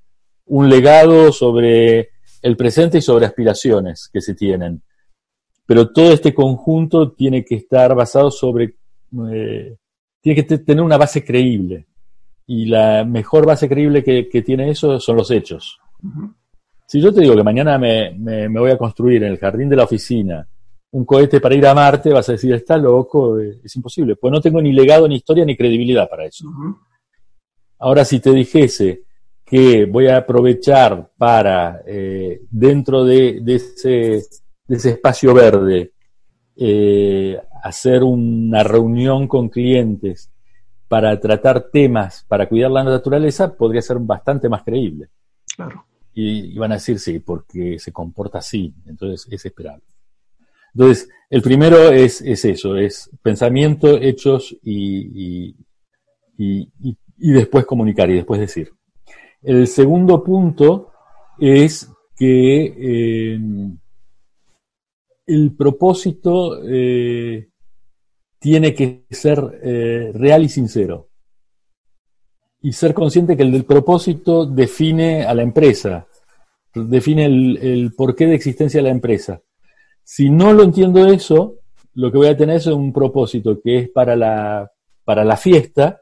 un 0.45 0.69
legado, 0.69 1.31
sobre 1.31 2.09
el 2.41 2.57
presente 2.57 2.97
y 2.97 3.01
sobre 3.01 3.25
aspiraciones 3.25 4.09
que 4.11 4.21
se 4.21 4.35
tienen. 4.35 4.81
Pero 5.65 5.91
todo 5.91 6.11
este 6.11 6.33
conjunto 6.33 7.11
tiene 7.13 7.45
que 7.45 7.55
estar 7.55 7.95
basado 7.95 8.31
sobre, 8.31 8.75
eh, 9.31 9.77
tiene 10.21 10.43
que 10.43 10.57
tener 10.59 10.83
una 10.83 10.97
base 10.97 11.23
creíble. 11.23 11.87
Y 12.45 12.65
la 12.65 13.03
mejor 13.03 13.45
base 13.45 13.67
creíble 13.67 14.03
que, 14.03 14.41
tiene 14.41 14.69
eso 14.69 14.99
son 14.99 15.17
los 15.17 15.31
hechos. 15.31 15.79
Si 16.85 16.99
yo 16.99 17.13
te 17.13 17.21
digo 17.21 17.35
que 17.35 17.43
mañana 17.43 17.77
me, 17.77 18.47
voy 18.49 18.71
a 18.71 18.77
construir 18.77 19.23
en 19.23 19.31
el 19.31 19.37
jardín 19.37 19.69
de 19.69 19.75
la 19.75 19.85
oficina 19.85 20.47
un 20.91 21.05
cohete 21.05 21.39
para 21.39 21.55
ir 21.55 21.65
a 21.65 21.73
Marte, 21.73 22.11
vas 22.11 22.27
a 22.27 22.33
decir, 22.33 22.53
está 22.53 22.75
loco, 22.75 23.39
eh, 23.39 23.61
es 23.63 23.73
imposible, 23.77 24.17
pues 24.17 24.29
no 24.29 24.41
tengo 24.41 24.61
ni 24.61 24.73
legado, 24.73 25.07
ni 25.07 25.15
historia, 25.15 25.45
ni 25.45 25.55
credibilidad 25.55 26.09
para 26.09 26.25
eso. 26.25 26.45
Ahora, 27.79 28.03
si 28.03 28.19
te 28.19 28.31
dijese 28.31 29.03
que 29.45 29.85
voy 29.85 30.07
a 30.07 30.17
aprovechar 30.17 31.11
para, 31.17 31.81
eh, 31.87 32.41
dentro 32.49 33.05
de, 33.05 33.41
ese, 33.47 34.21
espacio 34.67 35.33
verde, 35.33 35.93
eh, 36.57 37.39
hacer 37.63 38.03
una 38.03 38.63
reunión 38.63 39.27
con 39.27 39.49
clientes 39.49 40.31
para 40.87 41.19
tratar 41.19 41.69
temas 41.71 42.25
para 42.27 42.47
cuidar 42.49 42.71
la 42.71 42.83
naturaleza, 42.83 43.55
podría 43.55 43.81
ser 43.81 43.97
bastante 43.99 44.49
más 44.49 44.63
creíble. 44.63 45.09
Claro 45.55 45.85
y, 46.13 46.57
van 46.57 46.71
a 46.71 46.75
decir 46.75 46.99
sí, 46.99 47.19
porque 47.19 47.79
se 47.79 47.91
comporta 47.91 48.39
así, 48.39 48.73
entonces 48.85 49.27
es 49.31 49.45
esperable. 49.45 49.83
Entonces, 50.73 51.09
el 51.29 51.41
primero 51.41 51.91
es, 51.91 52.21
es 52.21 52.45
eso, 52.45 52.75
es 52.77 53.09
pensamiento, 53.21 53.97
hechos 53.97 54.55
y, 54.63 55.53
y, 56.37 56.67
y, 57.17 57.31
después 57.31 57.65
comunicar 57.65 58.09
y 58.09 58.15
después 58.15 58.39
decir. 58.39 58.71
El 59.41 59.67
segundo 59.67 60.23
punto 60.23 60.91
es 61.39 61.89
que 62.15 62.65
eh, 62.65 63.39
el 65.25 65.55
propósito 65.55 66.61
eh, 66.67 67.49
tiene 68.41 68.73
que 68.73 69.05
ser 69.11 69.59
eh, 69.61 70.11
real 70.15 70.43
y 70.43 70.49
sincero 70.49 71.09
y 72.59 72.73
ser 72.73 72.93
consciente 72.95 73.37
que 73.37 73.43
el 73.43 73.51
del 73.51 73.65
propósito 73.65 74.47
define 74.47 75.25
a 75.25 75.33
la 75.35 75.43
empresa, 75.43 76.07
define 76.73 77.25
el, 77.25 77.93
porqué 77.95 78.25
de 78.25 78.35
existencia 78.35 78.79
de 78.79 78.83
la 78.83 78.89
empresa. 78.89 79.41
Si 80.03 80.29
no 80.31 80.53
lo 80.53 80.63
entiendo 80.63 81.05
eso, 81.05 81.55
lo 81.93 82.11
que 82.11 82.17
voy 82.17 82.27
a 82.27 82.37
tener 82.37 82.57
es 82.57 82.65
un 82.65 82.91
propósito 82.91 83.59
que 83.61 83.77
es 83.77 83.89
para 83.89 84.15
la, 84.15 84.71
para 85.03 85.23
la 85.23 85.37
fiesta, 85.37 86.01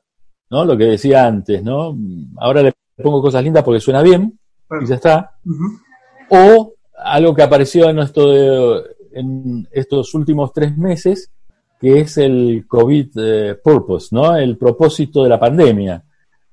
¿no? 0.49 0.63
Lo 0.63 0.78
que 0.78 0.86
decía 0.86 1.25
antes, 1.25 1.62
¿no? 1.62 1.97
Ahora 2.38 2.63
le 2.63 2.73
pongo 3.02 3.21
cosas 3.21 3.43
lindas 3.43 3.63
porque 3.63 3.82
suena 3.82 4.02
bien 4.02 4.39
y 4.82 4.86
ya 4.86 4.95
está. 4.95 5.38
O 6.30 6.73
algo 6.95 7.36
que 7.36 7.43
apareció 7.43 7.89
en, 7.89 7.99
esto 7.99 8.84
en 9.12 9.67
estos 9.71 10.13
últimos 10.13 10.54
tres 10.54 10.78
meses, 10.78 11.32
que 11.80 12.02
es 12.02 12.18
el 12.18 12.65
COVID 12.68 13.08
eh, 13.15 13.56
purpose, 13.63 14.10
¿no? 14.12 14.36
El 14.36 14.58
propósito 14.58 15.24
de 15.24 15.30
la 15.30 15.39
pandemia 15.39 16.04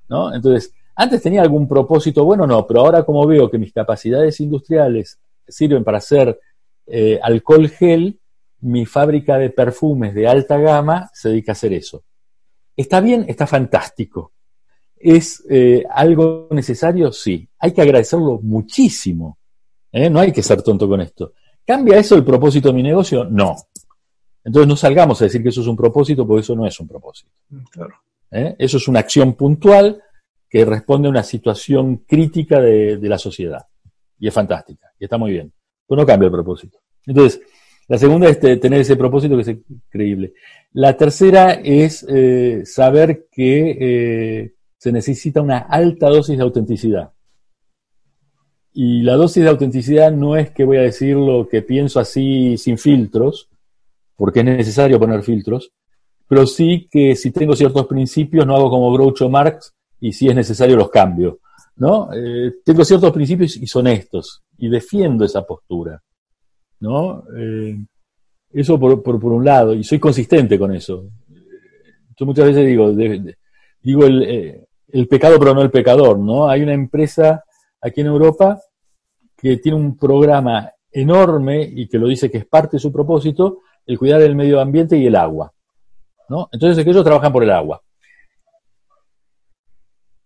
¿no? 0.09 0.33
Entonces, 0.33 0.73
antes 0.95 1.21
tenía 1.21 1.41
algún 1.41 1.67
propósito 1.67 2.23
bueno, 2.23 2.47
no, 2.47 2.65
pero 2.65 2.81
ahora 2.81 3.03
como 3.03 3.25
veo 3.27 3.49
que 3.49 3.57
mis 3.57 3.73
capacidades 3.73 4.39
industriales 4.39 5.19
sirven 5.47 5.83
para 5.83 5.99
hacer 5.99 6.39
eh, 6.85 7.19
alcohol 7.21 7.69
gel, 7.69 8.19
mi 8.61 8.85
fábrica 8.85 9.37
de 9.37 9.49
perfumes 9.49 10.13
de 10.15 10.27
alta 10.27 10.57
gama 10.57 11.09
se 11.13 11.29
dedica 11.29 11.51
a 11.51 11.53
hacer 11.53 11.73
eso. 11.73 12.03
¿Está 12.75 13.01
bien? 13.01 13.25
Está 13.27 13.45
fantástico. 13.45 14.33
¿Es 14.95 15.43
eh, 15.49 15.83
algo 15.89 16.47
necesario? 16.51 17.11
Sí. 17.11 17.47
Hay 17.59 17.71
que 17.71 17.81
agradecerlo 17.81 18.39
muchísimo. 18.41 19.37
¿eh? 19.91 20.09
No 20.09 20.19
hay 20.19 20.31
que 20.31 20.41
ser 20.41 20.63
tonto 20.63 20.87
con 20.87 21.01
esto. 21.01 21.33
¿Cambia 21.65 21.97
eso 21.97 22.15
el 22.15 22.23
propósito 22.23 22.69
de 22.69 22.75
mi 22.75 22.83
negocio? 22.83 23.25
No. 23.25 23.55
Entonces 24.47 24.67
no 24.69 24.77
salgamos 24.77 25.21
a 25.21 25.25
decir 25.25 25.43
que 25.43 25.49
eso 25.49 25.59
es 25.59 25.67
un 25.67 25.75
propósito, 25.75 26.25
porque 26.25 26.39
eso 26.39 26.55
no 26.55 26.65
es 26.65 26.79
un 26.79 26.87
propósito. 26.87 27.29
Claro. 27.69 27.95
¿eh? 28.31 28.55
Eso 28.57 28.77
es 28.77 28.87
una 28.87 29.01
acción 29.01 29.33
puntual 29.33 30.01
que 30.49 30.63
responde 30.63 31.09
a 31.09 31.11
una 31.11 31.23
situación 31.23 31.97
crítica 32.07 32.61
de, 32.61 32.97
la 33.01 33.17
sociedad. 33.17 33.65
Y 34.17 34.25
es 34.29 34.33
fantástica, 34.33 34.87
y 34.97 35.03
está 35.03 35.17
muy 35.17 35.31
bien. 35.31 35.51
Pero 35.85 35.99
no 35.99 36.07
cambia 36.07 36.27
el 36.27 36.31
propósito. 36.31 36.79
Entonces, 37.05 37.41
la 37.89 37.97
segunda 37.97 38.29
es 38.29 38.39
tener 38.39 38.79
ese 38.79 38.95
propósito 38.95 39.35
que 39.35 39.51
es 39.51 39.57
creíble. 39.89 40.31
La 40.71 40.95
tercera 40.95 41.51
es 41.51 42.05
eh, 42.07 42.61
saber 42.63 43.27
que 43.29 43.77
eh, 43.81 44.53
se 44.77 44.93
necesita 44.93 45.41
una 45.41 45.57
alta 45.57 46.07
dosis 46.07 46.37
de 46.37 46.43
autenticidad. 46.43 47.11
Y 48.71 49.01
la 49.01 49.15
dosis 49.15 49.43
de 49.43 49.49
autenticidad 49.49 50.13
no 50.13 50.37
es 50.37 50.51
que 50.51 50.63
voy 50.63 50.77
a 50.77 50.83
decir 50.83 51.17
lo 51.17 51.49
que 51.49 51.61
pienso 51.63 51.99
así 51.99 52.55
sin 52.55 52.77
filtros, 52.77 53.49
porque 54.17 54.39
es 54.39 54.45
necesario 54.45 54.99
poner 54.99 55.23
filtros, 55.23 55.71
pero 56.27 56.45
sí 56.45 56.89
que 56.91 57.15
si 57.15 57.31
tengo 57.31 57.55
ciertos 57.55 57.87
principios 57.87 58.45
no 58.45 58.55
hago 58.55 58.69
como 58.69 58.91
Groucho 58.91 59.29
Marx 59.29 59.73
y 60.01 60.11
si 60.11 60.27
es 60.27 60.35
necesario 60.35 60.75
los 60.75 60.89
cambio. 60.89 61.39
¿no? 61.77 62.09
Eh, 62.13 62.55
tengo 62.65 62.83
ciertos 62.83 63.11
principios 63.13 63.55
y 63.55 63.67
son 63.67 63.87
estos, 63.87 64.43
y 64.57 64.67
defiendo 64.67 65.23
esa 65.23 65.43
postura. 65.43 66.01
¿no? 66.79 67.23
Eh, 67.37 67.77
eso 68.51 68.79
por, 68.79 69.01
por, 69.03 69.23
un 69.25 69.45
lado, 69.45 69.73
y 69.73 69.83
soy 69.83 69.99
consistente 69.99 70.57
con 70.57 70.73
eso. 70.73 71.05
Yo 72.17 72.25
muchas 72.25 72.45
veces 72.45 72.65
digo, 72.65 72.91
digo 72.91 74.05
el, 74.05 74.23
eh, 74.23 74.65
el, 74.87 75.07
pecado 75.07 75.37
pero 75.37 75.53
no 75.53 75.61
el 75.61 75.69
pecador, 75.69 76.17
¿no? 76.17 76.49
Hay 76.49 76.63
una 76.63 76.73
empresa 76.73 77.43
aquí 77.79 78.01
en 78.01 78.07
Europa 78.07 78.59
que 79.35 79.57
tiene 79.57 79.77
un 79.77 79.95
programa 79.95 80.71
enorme 80.91 81.61
y 81.61 81.87
que 81.87 81.99
lo 81.99 82.07
dice 82.07 82.31
que 82.31 82.39
es 82.39 82.45
parte 82.45 82.77
de 82.77 82.81
su 82.81 82.91
propósito, 82.91 83.59
el 83.87 83.97
cuidar 83.97 84.21
el 84.21 84.35
medio 84.35 84.61
ambiente 84.61 84.97
y 84.97 85.07
el 85.07 85.15
agua. 85.15 85.51
¿no? 86.29 86.49
Entonces 86.51 86.85
ellos 86.85 87.03
trabajan 87.03 87.31
por 87.31 87.43
el 87.43 87.51
agua. 87.51 87.81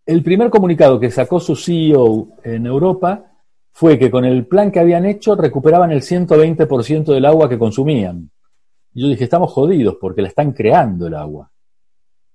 El 0.05 0.23
primer 0.23 0.49
comunicado 0.49 0.99
que 0.99 1.11
sacó 1.11 1.39
su 1.39 1.55
CEO 1.55 2.29
en 2.43 2.65
Europa 2.65 3.31
fue 3.71 3.97
que 3.97 4.11
con 4.11 4.25
el 4.25 4.47
plan 4.47 4.71
que 4.71 4.79
habían 4.79 5.05
hecho 5.05 5.35
recuperaban 5.35 5.91
el 5.91 6.01
120% 6.01 7.05
del 7.05 7.25
agua 7.25 7.47
que 7.47 7.59
consumían. 7.59 8.29
Y 8.93 9.03
yo 9.03 9.07
dije, 9.07 9.23
estamos 9.23 9.51
jodidos 9.53 9.95
porque 10.01 10.21
la 10.21 10.27
están 10.27 10.51
creando 10.51 11.07
el 11.07 11.13
agua. 11.13 11.49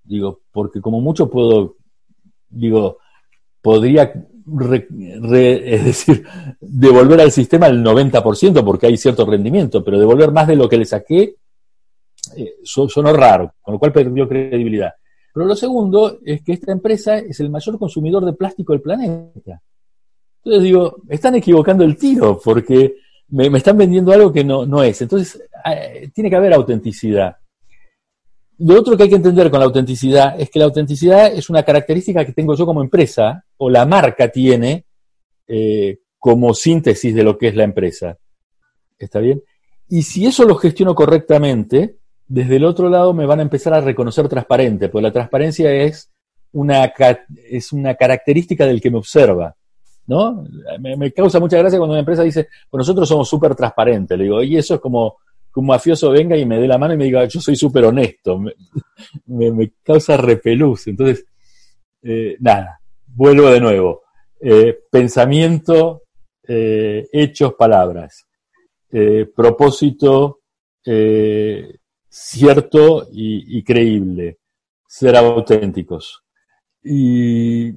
Digo, 0.03 0.41
porque 0.53 0.81
como 0.81 1.01
mucho 1.01 1.29
puedo, 1.29 1.77
digo, 2.49 2.99
podría, 3.61 4.13
es 4.47 5.85
decir, 5.85 6.25
devolver 6.61 7.21
al 7.21 7.33
sistema 7.33 7.67
el 7.67 7.83
90% 7.83 8.65
porque 8.65 8.87
hay 8.87 8.97
cierto 8.97 9.27
rendimiento, 9.27 9.83
pero 9.83 9.99
devolver 9.99 10.31
más 10.31 10.47
de 10.47 10.57
lo 10.57 10.69
que 10.69 10.77
le 10.77 10.85
saqué 10.85 11.35
eh, 12.37 12.57
sonó 12.65 13.13
raro, 13.13 13.55
con 13.61 13.75
lo 13.75 13.79
cual 13.79 13.93
perdió 13.93 14.29
credibilidad. 14.29 14.93
Pero 15.33 15.47
lo 15.47 15.57
segundo 15.57 16.19
es 16.25 16.43
que 16.43 16.53
esta 16.53 16.73
empresa 16.73 17.19
es 17.19 17.41
el 17.41 17.51
mayor 17.51 17.79
consumidor 17.79 18.25
de 18.25 18.33
plástico 18.33 18.73
del 18.73 18.83
planeta. 18.83 19.61
Entonces 20.43 20.63
digo, 20.63 20.97
están 21.09 21.35
equivocando 21.35 21.85
el 21.85 21.97
tiro 21.97 22.41
porque 22.43 22.97
me, 23.29 23.49
están 23.59 23.77
vendiendo 23.77 24.13
algo 24.13 24.33
que 24.33 24.45
no, 24.45 24.65
no 24.65 24.83
es. 24.83 25.03
Entonces, 25.03 25.43
eh, 25.65 26.09
tiene 26.15 26.31
que 26.31 26.37
haber 26.37 26.55
autenticidad. 26.55 27.37
Lo 28.59 28.79
otro 28.79 28.97
que 28.97 29.05
hay 29.05 29.09
que 29.09 29.17
entender 29.17 29.51
con 29.51 29.61
la 29.61 29.67
autenticidad 29.67 30.41
es 30.41 30.51
que 30.51 30.59
la 30.59 30.65
autenticidad 30.65 31.33
es 31.33 31.51
una 31.51 31.63
característica 31.63 32.25
que 32.25 32.33
tengo 32.33 32.55
yo 32.55 32.65
como 32.65 32.83
empresa, 32.83 33.45
o 33.59 33.69
la 33.69 33.85
marca 33.85 34.29
tiene 34.29 34.85
eh, 35.47 35.99
como 36.19 36.55
síntesis 36.55 37.15
de 37.15 37.23
lo 37.23 37.37
que 37.37 37.49
es 37.49 37.55
la 37.55 37.65
empresa. 37.65 38.17
¿Está 38.99 39.21
bien? 39.21 39.43
Y 39.89 40.03
si 40.03 40.27
eso 40.27 40.45
lo 40.45 40.57
gestiono 40.57 40.95
correctamente, 40.95 41.97
desde 42.27 42.57
el 42.57 42.65
otro 42.65 42.89
lado 42.89 43.13
me 43.13 43.27
van 43.27 43.41
a 43.41 43.43
empezar 43.43 43.75
a 43.75 43.81
reconocer 43.81 44.29
transparente, 44.29 44.89
porque 44.89 45.03
la 45.03 45.13
transparencia 45.13 45.71
es 45.73 46.11
una, 46.53 46.93
es 47.49 47.73
una 47.73 47.95
característica 47.95 48.67
del 48.67 48.81
que 48.81 48.91
me 48.91 48.99
observa. 48.99 49.55
¿no? 50.07 50.45
Me, 50.81 50.97
me 50.97 51.13
causa 51.13 51.41
mucha 51.41 51.59
gracia 51.59 51.79
cuando 51.79 51.93
una 51.93 52.01
empresa 52.01 52.23
dice, 52.23 52.49
pues 52.71 52.79
nosotros 52.79 53.09
somos 53.09 53.29
súper 53.29 53.55
transparentes. 53.55 54.17
Le 54.17 54.25
digo, 54.25 54.43
y 54.43 54.57
eso 54.57 54.77
es 54.77 54.81
como 54.81 55.17
que 55.57 55.61
un 55.61 55.67
mafioso 55.69 56.11
venga 56.11 56.37
y 56.37 56.45
me 56.45 56.61
dé 56.61 56.69
la 56.69 56.77
mano 56.77 56.93
y 56.93 56.99
me 56.99 57.05
diga, 57.05 57.25
yo 57.25 57.41
soy 57.41 57.57
súper 57.57 57.87
honesto, 57.87 58.39
me, 59.27 59.73
causa 59.83 60.19
repelús. 60.19 60.87
Entonces, 60.87 61.25
eh, 62.03 62.37
nada, 62.41 62.79
vuelvo 63.07 63.49
de 63.49 63.61
nuevo. 63.61 64.03
Eh, 64.39 64.79
pensamiento, 64.91 66.03
eh, 66.47 67.09
hechos, 67.11 67.55
palabras. 67.55 68.27
propósito 69.35 70.41
cierto 72.09 73.09
y, 73.11 73.63
creíble. 73.65 74.39
Ser 74.87 75.17
auténticos. 75.17 76.23
Y 76.85 77.73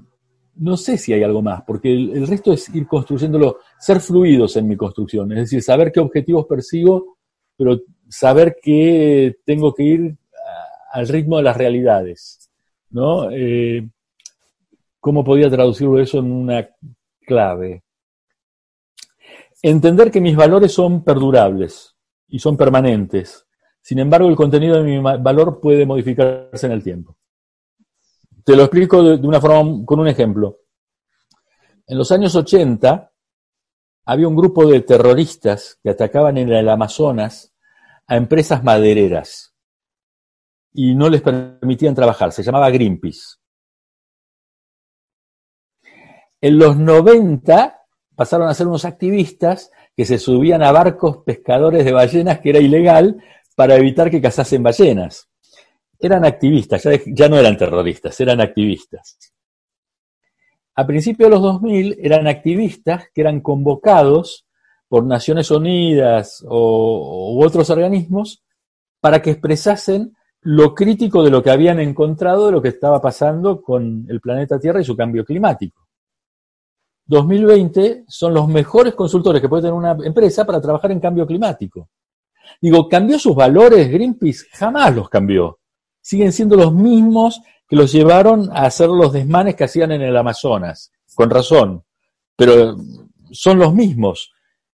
no 0.56 0.76
sé 0.76 0.98
si 0.98 1.14
hay 1.14 1.24
algo 1.24 1.42
más, 1.42 1.64
porque 1.66 1.94
el, 1.94 2.28
resto 2.28 2.52
es 2.52 2.68
ir 2.76 2.86
construyéndolo, 2.88 3.60
ser 3.80 4.02
fluidos 4.02 4.58
en 4.58 4.68
mi 4.68 4.76
construcción, 4.76 5.32
es 5.32 5.40
decir, 5.40 5.64
saber 5.64 5.92
qué 5.92 6.02
objetivos 6.02 6.46
persigo 6.46 7.19
pero 7.60 7.82
saber 8.08 8.56
que 8.62 9.36
tengo 9.46 9.74
que 9.74 9.84
ir 9.84 10.18
al 10.94 11.08
ritmo 11.10 11.38
de 11.38 11.44
las 11.44 11.58
realidades, 11.58 12.50
¿no? 12.90 13.30
Eh, 13.32 13.86
¿Cómo 15.02 15.26
podía 15.26 15.50
traducirlo 15.50 16.00
eso 16.00 16.20
en 16.20 16.32
una 16.32 16.70
clave? 17.20 17.84
Entender 19.62 20.10
que 20.10 20.22
mis 20.22 20.38
valores 20.38 20.72
son 20.72 21.04
perdurables 21.04 21.96
y 22.30 22.40
son 22.40 22.56
permanentes. 22.56 23.46
Sin 23.82 24.00
embargo, 24.00 24.30
el 24.30 24.38
contenido 24.38 24.82
de 24.82 24.84
mi 24.84 25.00
valor 25.00 25.60
puede 25.60 25.86
modificarse 25.86 26.66
en 26.66 26.72
el 26.72 26.82
tiempo. 26.82 27.18
Te 28.46 28.56
lo 28.56 28.64
explico 28.64 29.04
de, 29.04 29.28
una 29.28 29.42
forma, 29.42 29.86
con 29.86 30.00
un 30.00 30.08
ejemplo. 30.08 30.60
En 31.86 31.98
los 31.98 32.10
años 32.14 32.34
80 32.36 33.09
había 34.10 34.28
un 34.28 34.36
grupo 34.36 34.66
de 34.66 34.82
terroristas 34.82 35.78
que 35.84 35.92
atacaban 35.92 36.36
en 36.40 36.52
el 36.52 36.68
Amazonas 36.68 37.54
a 38.08 38.18
empresas 38.18 38.64
madereras 38.64 39.54
y 40.74 40.96
no 40.96 41.10
les 41.10 41.22
permitían 41.22 41.94
trabajar. 41.94 42.32
Se 42.32 42.42
llamaba 42.42 42.72
Greenpeace. 42.72 43.38
En 46.42 46.58
los 46.58 46.76
90 46.76 47.82
pasaron 48.16 48.48
a 48.50 48.56
ser 48.56 48.66
unos 48.66 48.84
activistas 48.84 49.70
que 49.96 50.06
se 50.06 50.18
subían 50.18 50.64
a 50.64 50.72
barcos 50.72 51.18
pescadores 51.24 51.86
de 51.86 51.92
ballenas, 51.92 52.40
que 52.40 52.50
era 52.50 52.60
ilegal, 52.60 53.24
para 53.56 53.76
evitar 53.76 54.10
que 54.10 54.24
cazasen 54.24 54.64
ballenas. 54.64 55.30
Eran 56.00 56.26
activistas, 56.26 56.82
ya, 56.82 57.00
ya 57.06 57.30
no 57.30 57.38
eran 57.38 57.58
terroristas, 57.58 58.20
eran 58.20 58.42
activistas. 58.42 59.20
A 60.80 60.88
principios 60.88 61.30
de 61.30 61.36
los 61.36 61.42
2000 61.42 61.98
eran 62.02 62.26
activistas 62.26 63.10
que 63.14 63.20
eran 63.20 63.42
convocados 63.42 64.48
por 64.88 65.04
Naciones 65.04 65.52
Unidas 65.52 66.42
o, 66.48 67.36
u 67.36 67.44
otros 67.44 67.70
organismos 67.70 68.46
para 69.02 69.22
que 69.22 69.32
expresasen 69.32 70.16
lo 70.40 70.74
crítico 70.74 71.22
de 71.22 71.32
lo 71.32 71.44
que 71.44 71.52
habían 71.52 71.82
encontrado 71.82 72.46
de 72.46 72.54
lo 72.54 72.62
que 72.62 72.70
estaba 72.70 73.02
pasando 73.02 73.62
con 73.62 74.06
el 74.08 74.22
planeta 74.22 74.58
Tierra 74.58 74.80
y 74.80 74.86
su 74.86 74.96
cambio 74.96 75.26
climático. 75.26 75.86
2020 77.08 78.06
son 78.08 78.34
los 78.34 78.48
mejores 78.48 78.96
consultores 78.96 79.42
que 79.42 79.50
puede 79.50 79.64
tener 79.64 79.74
una 79.74 79.98
empresa 80.02 80.46
para 80.46 80.62
trabajar 80.62 80.94
en 80.94 81.02
cambio 81.02 81.28
climático. 81.28 81.90
Digo, 82.62 82.88
¿cambió 82.88 83.20
sus 83.20 83.36
valores 83.36 83.92
Greenpeace? 83.92 84.46
Jamás 84.54 84.96
los 84.96 85.10
cambió. 85.10 85.60
Siguen 86.00 86.32
siendo 86.32 86.56
los 86.56 86.74
mismos 86.74 87.42
que 87.70 87.76
los 87.76 87.92
llevaron 87.92 88.50
a 88.52 88.64
hacer 88.64 88.90
los 88.90 89.14
desmanes 89.14 89.56
que 89.56 89.64
hacían 89.64 89.92
en 89.92 90.02
el 90.02 90.18
Amazonas, 90.18 90.92
con 91.14 91.30
razón, 91.30 91.84
pero 92.36 92.76
son 93.32 93.60
los 93.60 93.74
mismos. 93.76 94.32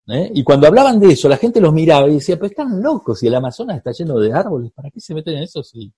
¿eh? 0.08 0.32
Y 0.36 0.44
cuando 0.44 0.68
hablaban 0.68 1.00
de 1.00 1.14
eso, 1.14 1.28
la 1.28 1.38
gente 1.38 1.60
los 1.60 1.74
miraba 1.74 2.08
y 2.08 2.16
decía, 2.16 2.36
pero 2.36 2.48
están 2.48 2.84
locos, 2.84 3.20
si 3.20 3.28
el 3.28 3.34
Amazonas 3.34 3.78
está 3.78 3.92
lleno 3.92 4.20
de 4.20 4.32
árboles, 4.32 4.72
¿para 4.72 4.92
qué 4.92 5.00
se 5.00 5.16
meten 5.16 5.38
en 5.38 5.44
eso? 5.44 5.64
Y, 5.74 5.92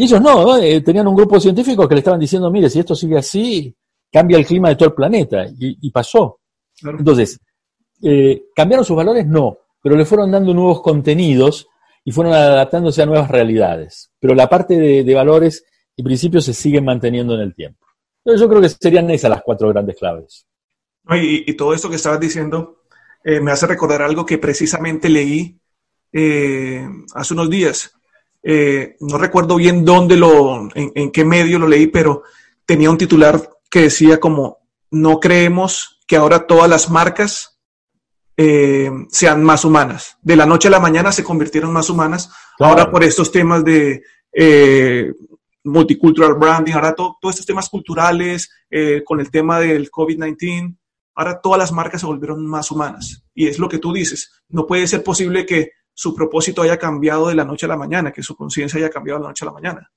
ellos 0.00 0.20
no, 0.20 0.56
eh, 0.58 0.82
tenían 0.82 1.08
un 1.08 1.16
grupo 1.16 1.40
científico 1.40 1.88
que 1.88 1.94
le 1.94 1.98
estaban 2.00 2.20
diciendo, 2.20 2.48
mire, 2.50 2.70
si 2.70 2.78
esto 2.78 2.94
sigue 2.94 3.16
así, 3.18 3.74
cambia 4.12 4.38
el 4.38 4.46
clima 4.46 4.68
de 4.68 4.76
todo 4.76 4.90
el 4.90 4.94
planeta. 4.94 5.46
Y, 5.58 5.90
pasó. 5.90 6.40
Entonces, 6.82 7.40
eh, 8.02 8.44
¿cambiaron 8.54 8.84
sus 8.84 8.94
valores? 8.94 9.26
No, 9.26 9.56
pero 9.82 9.96
le 9.96 10.04
fueron 10.04 10.30
dando 10.30 10.52
nuevos 10.52 10.82
contenidos 10.82 11.66
y 12.06 12.12
fueron 12.12 12.34
adaptándose 12.34 13.02
a 13.02 13.06
nuevas 13.06 13.28
realidades. 13.28 14.12
Pero 14.20 14.32
la 14.36 14.48
parte 14.48 14.78
de, 14.78 15.14
valores 15.14 15.64
y 15.96 16.04
principios 16.04 16.44
se 16.44 16.54
siguen 16.54 16.84
manteniendo 16.84 17.34
en 17.34 17.40
el 17.40 17.52
tiempo. 17.52 17.84
Entonces 18.24 18.40
yo 18.40 18.48
creo 18.48 18.60
que 18.60 18.68
serían 18.68 19.10
esas 19.10 19.28
las 19.28 19.42
cuatro 19.42 19.68
grandes 19.70 19.96
claves. 19.96 20.46
Y, 21.10 21.52
todo 21.54 21.74
esto 21.74 21.90
que 21.90 21.96
estabas 21.96 22.20
diciendo 22.20 22.84
eh, 23.24 23.40
me 23.40 23.50
hace 23.50 23.66
recordar 23.66 24.02
algo 24.02 24.24
que 24.24 24.38
precisamente 24.38 25.08
leí 25.08 25.58
eh, 26.12 26.86
hace 27.12 27.34
unos 27.34 27.50
días. 27.50 27.92
Eh, 28.40 28.94
no 29.00 29.18
recuerdo 29.18 29.56
bien 29.56 29.84
dónde 29.84 30.16
lo, 30.16 30.68
en, 30.76 31.10
qué 31.10 31.24
medio 31.24 31.58
lo 31.58 31.66
leí, 31.66 31.88
pero 31.88 32.22
tenía 32.64 32.88
un 32.88 32.98
titular 32.98 33.50
que 33.68 33.80
decía 33.82 34.20
como, 34.20 34.58
no 34.92 35.18
creemos 35.18 35.98
que 36.06 36.14
ahora 36.14 36.46
todas 36.46 36.70
las 36.70 36.88
marcas 36.88 37.55
sean 38.36 39.42
más 39.42 39.64
humanas. 39.64 40.18
De 40.20 40.36
la 40.36 40.46
noche 40.46 40.68
a 40.68 40.72
la 40.72 40.80
mañana 40.80 41.10
se 41.12 41.24
convirtieron 41.24 41.72
más 41.72 41.88
humanas. 41.88 42.30
Ahora 42.58 42.90
por 42.90 43.02
estos 43.02 43.32
temas 43.32 43.64
de 43.64 44.02
multicultural 45.64 46.34
branding, 46.34 46.74
ahora 46.74 46.94
todos 46.94 47.16
estos 47.30 47.46
temas 47.46 47.68
culturales, 47.68 48.50
con 49.04 49.20
el 49.20 49.30
tema 49.30 49.58
del 49.60 49.90
COVID-19, 49.90 50.76
Ahora 51.16 51.40
todas 51.40 51.58
las 51.58 51.72
marcas 51.72 52.02
se 52.02 52.06
volvieron 52.06 52.46
más 52.46 52.70
humanas. 52.70 53.24
Y 53.34 53.46
es 53.46 53.58
lo 53.58 53.68
que 53.68 53.78
tú 53.78 53.92
dices. 53.92 54.30
No 54.50 54.66
puede 54.66 54.86
ser 54.86 55.02
posible 55.02 55.46
que 55.46 55.70
su 55.94 56.14
propósito 56.14 56.60
haya 56.60 56.76
cambiado 56.76 57.28
de 57.28 57.34
la 57.34 57.44
noche 57.44 57.64
a 57.64 57.70
la 57.70 57.76
mañana, 57.76 58.12
que 58.12 58.22
su 58.22 58.36
conciencia 58.36 58.78
haya 58.78 58.90
cambiado 58.90 59.18
de 59.18 59.22
la 59.22 59.30
noche 59.30 59.44
a 59.44 59.46
la 59.46 59.52
mañana. 59.52 59.90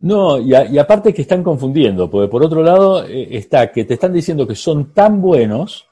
No, 0.00 0.40
y, 0.40 0.52
aparte 0.76 1.14
que 1.14 1.22
están 1.22 1.44
confundiendo, 1.44 2.10
porque 2.10 2.28
por 2.28 2.42
otro 2.42 2.64
lado 2.64 3.04
eh, 3.04 3.28
está 3.30 3.70
que 3.70 3.84
te 3.84 3.94
están 3.94 4.12
diciendo 4.12 4.46
que 4.46 4.56
son 4.56 4.92
tan 4.92 5.22
buenos 5.22 5.86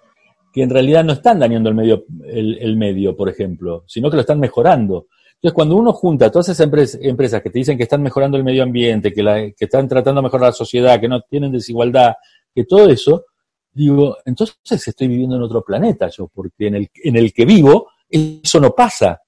que 0.53 0.63
en 0.63 0.71
realidad 0.71 1.05
no 1.05 1.15
están 1.15 1.39
dañando 1.39 1.69
el 1.69 1.75
medio, 1.75 2.05
el, 2.27 2.77
medio, 2.77 3.17
por 3.17 3.29
ejemplo, 3.29 3.85
sino 3.87 4.11
que 4.11 4.17
lo 4.17 4.21
están 4.21 4.39
mejorando. 4.39 5.07
Entonces, 5.35 5.55
cuando 5.55 5.77
uno 5.77 5.93
junta 5.93 6.31
todas 6.31 6.51
esas 6.51 6.67
empresas, 7.01 7.43
que 7.43 7.51
te 7.51 7.59
dicen 7.59 7.77
que 7.77 7.85
están 7.85 8.03
mejorando 8.03 8.37
el 8.37 8.45
medio 8.45 8.63
ambiente, 8.63 9.13
que, 9.13 9.55
que 9.57 9.65
están 9.65 9.89
tratando 9.89 10.21
de 10.21 10.27
mejorar 10.27 10.49
la 10.49 10.53
sociedad, 10.53 11.01
que 11.01 11.09
no 11.09 11.23
tienen 11.23 11.51
desigualdad, 11.51 12.15
que 12.55 12.65
todo 12.65 12.89
eso, 12.89 13.25
digo, 13.73 14.19
entonces 14.25 14.87
estoy 14.87 15.09
viviendo 15.09 15.37
en 15.37 15.43
otro 15.43 15.65
planeta 15.65 16.09
yo, 16.09 16.29
porque 16.29 16.67
en 16.67 16.75
el, 16.77 16.91
en 17.03 17.17
el 17.17 17.33
que 17.33 17.45
vivo 17.45 17.89
eso 18.13 18.61
no 18.61 18.75
pasa. 18.75 19.23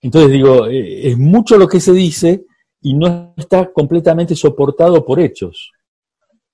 Entonces 0.00 0.32
digo, 0.32 0.66
eh, 0.66 1.08
es 1.08 1.18
mucho 1.18 1.56
lo 1.56 1.68
que 1.68 1.80
se 1.80 1.92
dice 1.92 2.44
y 2.80 2.94
no 2.94 3.34
está 3.36 3.72
completamente 3.72 4.34
soportado 4.34 5.04
por 5.04 5.20
hechos. 5.20 5.72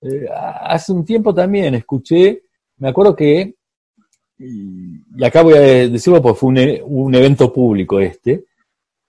Eh, 0.02 0.26
hace 0.30 0.92
un 0.92 1.04
tiempo 1.04 1.34
también 1.34 1.74
escuché, 1.74 2.44
me 2.78 2.88
acuerdo 2.88 3.14
que, 3.14 3.56
y, 4.40 5.24
acá 5.24 5.42
voy 5.42 5.54
a 5.54 5.60
decirlo 5.60 6.22
porque 6.22 6.38
fue 6.38 6.48
un, 6.48 6.58
e, 6.58 6.82
un 6.82 7.14
evento 7.14 7.52
público 7.52 8.00
este, 8.00 8.46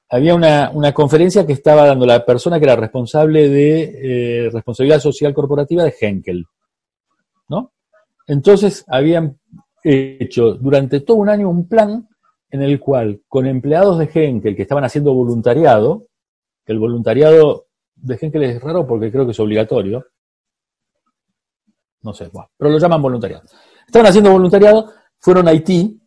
había 0.09 0.35
una, 0.35 0.69
una, 0.73 0.93
conferencia 0.93 1.47
que 1.47 1.53
estaba 1.53 1.85
dando 1.85 2.05
la 2.05 2.25
persona 2.25 2.59
que 2.59 2.65
era 2.65 2.75
responsable 2.75 3.47
de 3.47 4.45
eh, 4.45 4.49
responsabilidad 4.49 4.99
social 4.99 5.33
corporativa 5.33 5.85
de 5.85 5.95
Henkel, 5.99 6.45
¿no? 7.47 7.71
Entonces 8.27 8.83
habían 8.87 9.39
hecho 9.83 10.55
durante 10.55 10.99
todo 10.99 11.17
un 11.17 11.29
año 11.29 11.49
un 11.49 11.67
plan 11.67 12.09
en 12.49 12.61
el 12.61 12.79
cual 12.79 13.21
con 13.29 13.47
empleados 13.47 13.97
de 13.97 14.09
Henkel 14.13 14.55
que 14.55 14.63
estaban 14.63 14.83
haciendo 14.83 15.13
voluntariado, 15.13 16.07
que 16.65 16.73
el 16.73 16.79
voluntariado 16.79 17.67
de 17.95 18.17
Henkel 18.19 18.43
es 18.43 18.61
raro 18.61 18.85
porque 18.85 19.11
creo 19.11 19.25
que 19.25 19.31
es 19.31 19.39
obligatorio, 19.39 20.05
no 22.01 22.13
sé, 22.13 22.29
pero 22.57 22.69
lo 22.69 22.77
llaman 22.77 23.01
voluntariado. 23.01 23.43
Estaban 23.85 24.07
haciendo 24.07 24.31
voluntariado, 24.31 24.91
fueron 25.21 25.47
a 25.47 25.51
Haití 25.51 26.01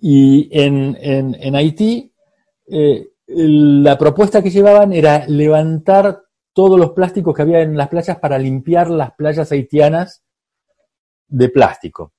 y 0.00 0.48
en, 0.50 0.96
en, 1.00 1.54
Haití 1.54 2.12
eh, 2.66 3.08
la 3.26 3.96
propuesta 3.96 4.42
que 4.42 4.50
llevaban 4.50 4.92
era 4.92 5.26
levantar 5.28 6.22
todos 6.52 6.78
los 6.78 6.90
plásticos 6.90 7.34
que 7.34 7.42
había 7.42 7.60
en 7.60 7.76
las 7.76 7.88
playas 7.88 8.18
para 8.18 8.38
limpiar 8.38 8.90
las 8.90 9.12
playas 9.12 9.50
haitianas 9.52 10.22
de 11.28 11.48
plástico. 11.48 12.12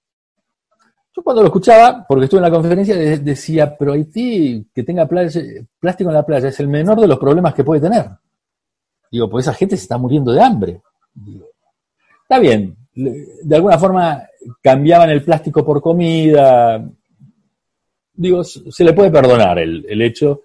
Yo 1.15 1.23
cuando 1.23 1.41
lo 1.41 1.47
escuchaba, 1.47 2.05
porque 2.07 2.25
estuve 2.25 2.39
en 2.39 2.43
la 2.43 2.51
conferencia, 2.51 2.95
de- 2.95 3.19
decía, 3.19 3.77
pero 3.77 3.93
Haití, 3.93 4.67
que 4.73 4.83
tenga 4.83 5.07
plástico 5.07 6.09
en 6.09 6.13
la 6.13 6.25
playa, 6.25 6.49
es 6.49 6.59
el 6.59 6.67
menor 6.67 6.99
de 6.99 7.07
los 7.07 7.17
problemas 7.17 7.53
que 7.53 7.63
puede 7.63 7.79
tener. 7.81 8.09
Digo, 9.09 9.29
pues 9.29 9.45
esa 9.45 9.53
gente 9.53 9.77
se 9.77 9.83
está 9.83 9.97
muriendo 9.97 10.33
de 10.33 10.41
hambre. 10.41 10.81
Digo, 11.13 11.45
está 12.23 12.37
bien, 12.39 12.75
de 12.93 13.55
alguna 13.55 13.77
forma 13.77 14.23
cambiaban 14.61 15.09
el 15.09 15.23
plástico 15.23 15.65
por 15.65 15.81
comida. 15.81 16.83
Digo, 18.13 18.43
se 18.43 18.83
le 18.83 18.93
puede 18.93 19.11
perdonar 19.11 19.59
el, 19.59 19.85
el 19.87 20.01
hecho, 20.01 20.41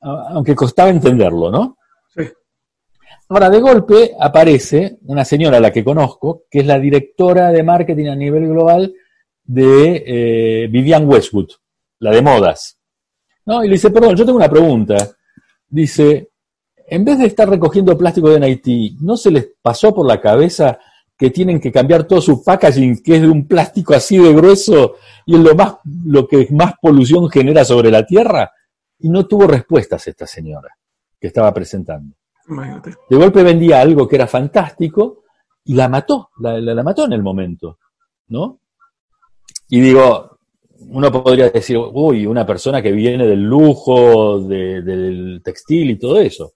aunque 0.00 0.54
costaba 0.54 0.90
entenderlo, 0.90 1.50
¿no? 1.50 1.76
Sí. 2.14 2.22
Ahora, 3.28 3.50
de 3.50 3.60
golpe 3.60 4.12
aparece 4.18 4.98
una 5.06 5.24
señora 5.24 5.56
a 5.56 5.60
la 5.60 5.72
que 5.72 5.84
conozco, 5.84 6.42
que 6.50 6.60
es 6.60 6.66
la 6.66 6.78
directora 6.78 7.50
de 7.50 7.62
marketing 7.62 8.06
a 8.06 8.16
nivel 8.16 8.48
global 8.48 8.94
de 9.44 10.04
eh, 10.06 10.68
Vivian 10.68 11.08
Westwood, 11.08 11.50
la 12.00 12.10
de 12.10 12.22
modas. 12.22 12.78
¿No? 13.46 13.62
Y 13.62 13.68
le 13.68 13.74
dice, 13.74 13.90
perdón, 13.90 14.16
yo 14.16 14.24
tengo 14.24 14.38
una 14.38 14.48
pregunta. 14.48 14.96
Dice, 15.68 16.30
en 16.86 17.04
vez 17.04 17.18
de 17.18 17.26
estar 17.26 17.48
recogiendo 17.48 17.96
plástico 17.96 18.30
de 18.30 18.44
Haití, 18.44 18.96
¿no 19.00 19.16
se 19.16 19.30
les 19.30 19.48
pasó 19.60 19.94
por 19.94 20.06
la 20.06 20.20
cabeza 20.20 20.78
que 21.16 21.30
tienen 21.30 21.60
que 21.60 21.70
cambiar 21.70 22.04
todo 22.04 22.20
su 22.20 22.42
packaging, 22.42 23.02
que 23.02 23.16
es 23.16 23.22
de 23.22 23.28
un 23.28 23.46
plástico 23.46 23.94
así 23.94 24.18
de 24.18 24.32
grueso 24.34 24.96
y 25.26 25.34
es 25.36 25.40
lo, 25.40 25.54
más, 25.54 25.76
lo 26.04 26.26
que 26.26 26.48
más 26.50 26.74
polución 26.82 27.30
genera 27.30 27.64
sobre 27.64 27.90
la 27.90 28.04
Tierra? 28.04 28.50
Y 28.98 29.08
no 29.08 29.26
tuvo 29.26 29.46
respuestas 29.46 30.06
esta 30.08 30.26
señora 30.26 30.76
que 31.20 31.28
estaba 31.28 31.52
presentando. 31.54 32.16
Imagínate. 32.48 32.94
De 33.08 33.16
golpe 33.16 33.42
vendía 33.42 33.80
algo 33.80 34.06
que 34.08 34.16
era 34.16 34.26
fantástico 34.26 35.22
y 35.64 35.74
la 35.74 35.88
mató, 35.88 36.30
la, 36.40 36.58
la- 36.60 36.74
la 36.74 36.82
mató 36.82 37.04
en 37.06 37.12
el 37.14 37.22
momento, 37.22 37.78
¿no? 38.28 38.58
Y 39.68 39.80
digo, 39.80 40.38
uno 40.90 41.10
podría 41.10 41.48
decir, 41.48 41.78
uy, 41.78 42.26
una 42.26 42.44
persona 42.44 42.82
que 42.82 42.92
viene 42.92 43.26
del 43.26 43.42
lujo, 43.42 44.40
de- 44.40 44.82
del 44.82 45.40
textil 45.42 45.90
y 45.90 45.98
todo 45.98 46.20
eso. 46.20 46.52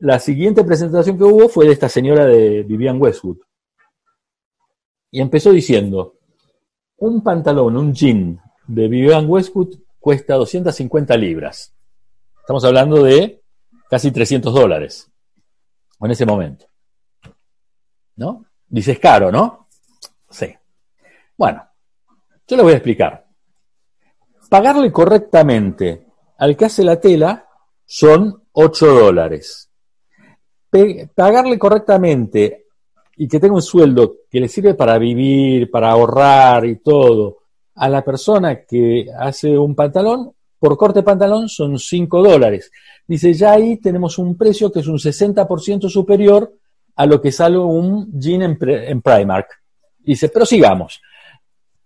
La 0.00 0.20
siguiente 0.20 0.62
presentación 0.62 1.18
que 1.18 1.24
hubo 1.24 1.48
fue 1.48 1.66
de 1.66 1.72
esta 1.72 1.88
señora 1.88 2.24
de 2.24 2.62
Vivian 2.62 3.00
Westwood. 3.00 3.38
Y 5.10 5.20
empezó 5.20 5.50
diciendo, 5.50 6.18
un 6.98 7.22
pantalón, 7.22 7.76
un 7.76 7.92
jean 7.92 8.40
de 8.68 8.86
Vivian 8.86 9.28
Westwood 9.28 9.76
cuesta 9.98 10.34
250 10.34 11.16
libras. 11.16 11.74
Estamos 12.40 12.64
hablando 12.64 13.02
de 13.02 13.42
casi 13.90 14.12
300 14.12 14.54
dólares 14.54 15.10
en 16.00 16.10
ese 16.12 16.24
momento. 16.24 16.66
¿No? 18.14 18.44
Dices 18.68 19.00
caro, 19.00 19.32
¿no? 19.32 19.68
Sí. 20.30 20.54
Bueno, 21.36 21.68
yo 22.46 22.56
le 22.56 22.62
voy 22.62 22.72
a 22.72 22.76
explicar. 22.76 23.26
Pagarle 24.48 24.92
correctamente 24.92 26.06
al 26.38 26.56
que 26.56 26.66
hace 26.66 26.84
la 26.84 27.00
tela 27.00 27.48
son 27.84 28.44
8 28.52 28.86
dólares. 28.86 29.67
Pagarle 31.14 31.58
correctamente 31.58 32.66
y 33.16 33.26
que 33.26 33.40
tenga 33.40 33.54
un 33.54 33.62
sueldo 33.62 34.16
que 34.30 34.40
le 34.40 34.48
sirve 34.48 34.74
para 34.74 34.98
vivir, 34.98 35.70
para 35.70 35.90
ahorrar 35.90 36.64
y 36.66 36.76
todo, 36.76 37.38
a 37.74 37.88
la 37.88 38.04
persona 38.04 38.64
que 38.64 39.06
hace 39.18 39.56
un 39.56 39.74
pantalón, 39.74 40.32
por 40.58 40.76
corte 40.76 41.00
de 41.00 41.04
pantalón 41.04 41.48
son 41.48 41.78
5 41.78 42.22
dólares. 42.22 42.70
Dice, 43.06 43.32
ya 43.32 43.52
ahí 43.52 43.78
tenemos 43.78 44.18
un 44.18 44.36
precio 44.36 44.70
que 44.70 44.80
es 44.80 44.86
un 44.86 44.98
60% 44.98 45.88
superior 45.88 46.52
a 46.96 47.06
lo 47.06 47.20
que 47.20 47.32
sale 47.32 47.58
un 47.58 48.10
jean 48.18 48.42
en, 48.42 48.58
en 48.60 49.02
Primark. 49.02 49.48
Dice, 49.98 50.28
pero 50.28 50.44
sigamos. 50.44 51.00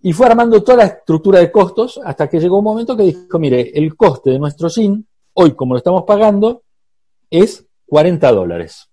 Y 0.03 0.13
fue 0.13 0.27
armando 0.27 0.63
toda 0.63 0.79
la 0.79 0.85
estructura 0.85 1.39
de 1.39 1.53
costos 1.53 2.01
hasta 2.05 2.29
que 2.29 2.41
llegó 2.41 2.59
un 2.59 2.65
momento 2.65 2.97
que 2.97 3.05
dijo, 3.05 3.39
mire, 3.39 3.71
el 3.75 3.95
coste 3.95 4.31
de 4.31 4.39
nuestro 4.39 4.69
jean, 4.69 5.07
hoy 5.35 5.53
como 5.53 5.75
lo 5.75 5.79
estamos 5.79 6.05
pagando, 6.05 6.63
es 7.31 7.65
40 7.93 8.33
dólares. 8.33 8.89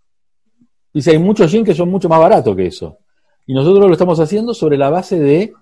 Dice, 0.93 1.11
hay 1.11 1.19
muchos 1.19 1.49
jeans 1.49 1.65
que 1.65 1.73
son 1.73 1.89
mucho 1.89 2.09
más 2.09 2.19
baratos 2.19 2.53
que 2.53 2.65
eso. 2.65 2.97
Y 3.47 3.53
nosotros 3.53 3.87
lo 3.87 3.93
estamos 3.93 4.19
haciendo 4.19 4.53
sobre 4.53 4.77
la 4.77 4.89
base 4.89 5.17
de 5.17 5.53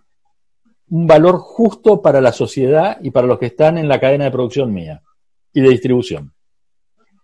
un 0.90 1.06
valor 1.06 1.38
justo 1.38 2.02
para 2.02 2.20
la 2.20 2.32
sociedad 2.32 2.98
y 3.00 3.12
para 3.12 3.28
los 3.28 3.38
que 3.38 3.46
están 3.46 3.78
en 3.78 3.88
la 3.88 4.00
cadena 4.00 4.24
de 4.24 4.32
producción 4.32 4.74
mía 4.74 5.04
y 5.54 5.62
de 5.62 5.70
distribución. 5.70 6.34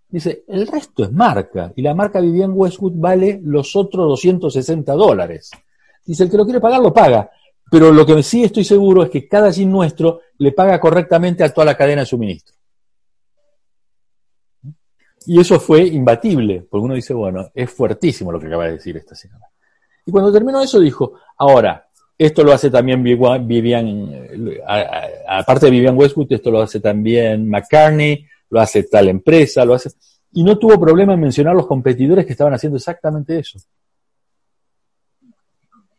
Dice, 0.07 0.43
el 0.49 0.67
resto 0.67 1.03
es 1.03 1.11
marca, 1.11 1.73
y 1.75 1.81
la 1.81 1.95
marca 1.95 2.21
Vivian 2.21 2.51
Westwood 2.53 2.93
vale 2.93 3.41
los 3.43 3.75
otros 3.75 4.07
260 4.09 4.93
dólares. 4.93 5.49
Dice, 6.05 6.25
el 6.25 6.29
que 6.29 6.37
lo 6.37 6.45
quiere 6.45 6.61
pagar, 6.61 6.79
lo 6.79 6.93
paga. 6.93 7.31
Pero 7.71 7.91
lo 7.91 8.05
que 8.05 8.21
sí 8.21 8.43
estoy 8.43 8.65
seguro 8.65 9.01
es 9.01 9.09
que 9.09 9.27
cada 9.27 9.49
jean 9.49 9.71
nuestro 9.71 10.19
le 10.37 10.51
paga 10.51 10.79
correctamente 10.79 11.43
a 11.43 11.51
toda 11.51 11.65
la 11.65 11.75
cadena 11.75 12.01
de 12.01 12.05
suministro. 12.05 12.53
Y 15.25 15.39
eso 15.39 15.59
fue 15.59 15.85
imbatible, 15.87 16.65
porque 16.69 16.85
uno 16.85 16.95
dice, 16.95 17.13
bueno, 17.13 17.49
es 17.53 17.71
fuertísimo 17.71 18.31
lo 18.31 18.39
que 18.39 18.47
acaba 18.47 18.65
de 18.65 18.73
decir 18.73 18.95
esta 18.97 19.15
señora. 19.15 19.47
Y 20.05 20.11
cuando 20.11 20.31
terminó 20.31 20.61
eso 20.61 20.79
dijo, 20.79 21.13
ahora, 21.37 21.87
esto 22.17 22.43
lo 22.43 22.51
hace 22.53 22.69
también 22.69 23.01
Vivian, 23.01 24.11
aparte 25.27 25.65
de 25.67 25.71
Vivian 25.71 25.97
Westwood, 25.97 26.31
esto 26.33 26.51
lo 26.51 26.61
hace 26.61 26.79
también 26.79 27.49
McCartney, 27.49 28.25
lo 28.49 28.59
hace 28.59 28.83
tal 28.83 29.07
empresa, 29.09 29.65
lo 29.65 29.73
hace... 29.73 29.91
Y 30.33 30.43
no 30.43 30.57
tuvo 30.57 30.79
problema 30.79 31.13
en 31.13 31.21
mencionar 31.21 31.55
los 31.55 31.67
competidores 31.67 32.25
que 32.25 32.31
estaban 32.33 32.53
haciendo 32.53 32.77
exactamente 32.77 33.37
eso. 33.39 33.59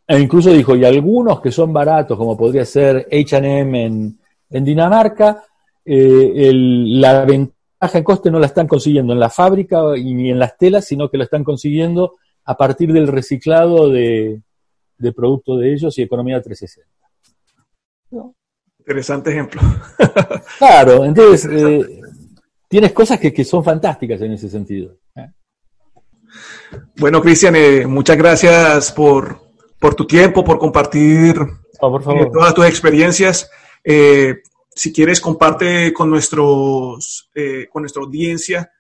E 0.06 0.18
incluso 0.20 0.50
dijo, 0.50 0.76
y 0.76 0.84
algunos 0.84 1.40
que 1.40 1.50
son 1.50 1.72
baratos, 1.72 2.18
como 2.18 2.36
podría 2.36 2.64
ser 2.64 3.08
HM 3.10 3.74
en, 3.74 4.18
en 4.50 4.64
Dinamarca, 4.64 5.42
eh, 5.84 6.32
el- 6.36 7.00
la 7.00 7.24
ventaja 7.24 7.54
en 7.80 8.04
coste 8.04 8.30
no 8.30 8.38
la 8.38 8.46
están 8.46 8.66
consiguiendo 8.66 9.12
en 9.12 9.20
la 9.20 9.30
fábrica 9.30 9.96
y 9.96 10.14
ni 10.14 10.30
en 10.30 10.38
las 10.38 10.56
telas, 10.56 10.86
sino 10.86 11.10
que 11.10 11.18
lo 11.18 11.24
están 11.24 11.44
consiguiendo 11.44 12.16
a 12.44 12.56
partir 12.56 12.92
del 12.92 13.08
reciclado 13.08 13.90
de, 13.90 14.40
de 14.98 15.12
productos 15.12 15.60
de 15.60 15.72
ellos 15.72 15.98
y 15.98 16.02
economía 16.02 16.40
360. 16.40 16.90
Interesante 18.78 19.30
ejemplo. 19.30 19.60
Claro, 20.58 21.04
entonces 21.04 21.50
eh, 21.50 22.00
tienes 22.68 22.92
cosas 22.92 23.18
que, 23.18 23.32
que 23.32 23.44
son 23.44 23.64
fantásticas 23.64 24.20
en 24.20 24.32
ese 24.32 24.48
sentido. 24.48 24.96
¿eh? 25.16 25.30
Bueno, 26.96 27.20
Cristian, 27.20 27.56
eh, 27.56 27.86
muchas 27.86 28.16
gracias 28.16 28.92
por, 28.92 29.40
por 29.78 29.94
tu 29.94 30.06
tiempo, 30.06 30.44
por 30.44 30.58
compartir 30.58 31.36
Oh, 31.80 31.90
por 31.90 32.02
favor. 32.02 32.30
todas 32.32 32.54
tus 32.54 32.66
experiencias. 32.66 33.50
Si 34.74 34.92
quieres, 34.92 35.20
comparte 35.20 35.92
con, 35.92 36.10
nuestros, 36.10 37.30
eh, 37.34 37.68
con 37.70 37.82
nuestra 37.82 38.02
audiencia 38.02 38.70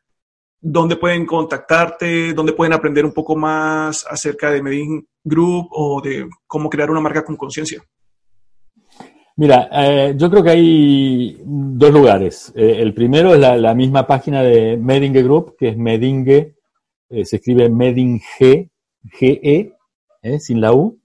dónde 0.60 0.96
pueden 0.96 1.26
contactarte, 1.26 2.32
dónde 2.32 2.54
pueden 2.54 2.72
aprender 2.72 3.04
un 3.04 3.12
poco 3.12 3.36
más 3.36 4.04
acerca 4.08 4.50
de 4.50 4.62
Medin 4.62 5.06
Group 5.22 5.68
o 5.70 6.00
de 6.00 6.26
cómo 6.46 6.70
crear 6.70 6.90
una 6.90 7.00
marca 7.00 7.22
con 7.22 7.36
conciencia. 7.36 7.82
Mira, 9.36 9.68
eh, 9.70 10.14
yo 10.16 10.30
creo 10.30 10.42
que 10.42 10.50
hay 10.50 11.38
dos 11.44 11.92
lugares. 11.92 12.52
Eh, 12.56 12.76
el 12.78 12.94
primero 12.94 13.34
es 13.34 13.40
la, 13.40 13.74
misma 13.74 14.06
página 14.06 14.42
de 14.42 14.76
Medinge 14.78 15.22
Group, 15.22 15.56
que 15.58 15.68
es 15.68 15.76
Medinge, 15.76 16.54
se 17.10 17.36
escribe 17.36 17.68
Medinge, 17.68 18.70
G-E, 19.04 19.74
sin 20.40 20.60
la 20.60 20.72
U, 20.72 20.98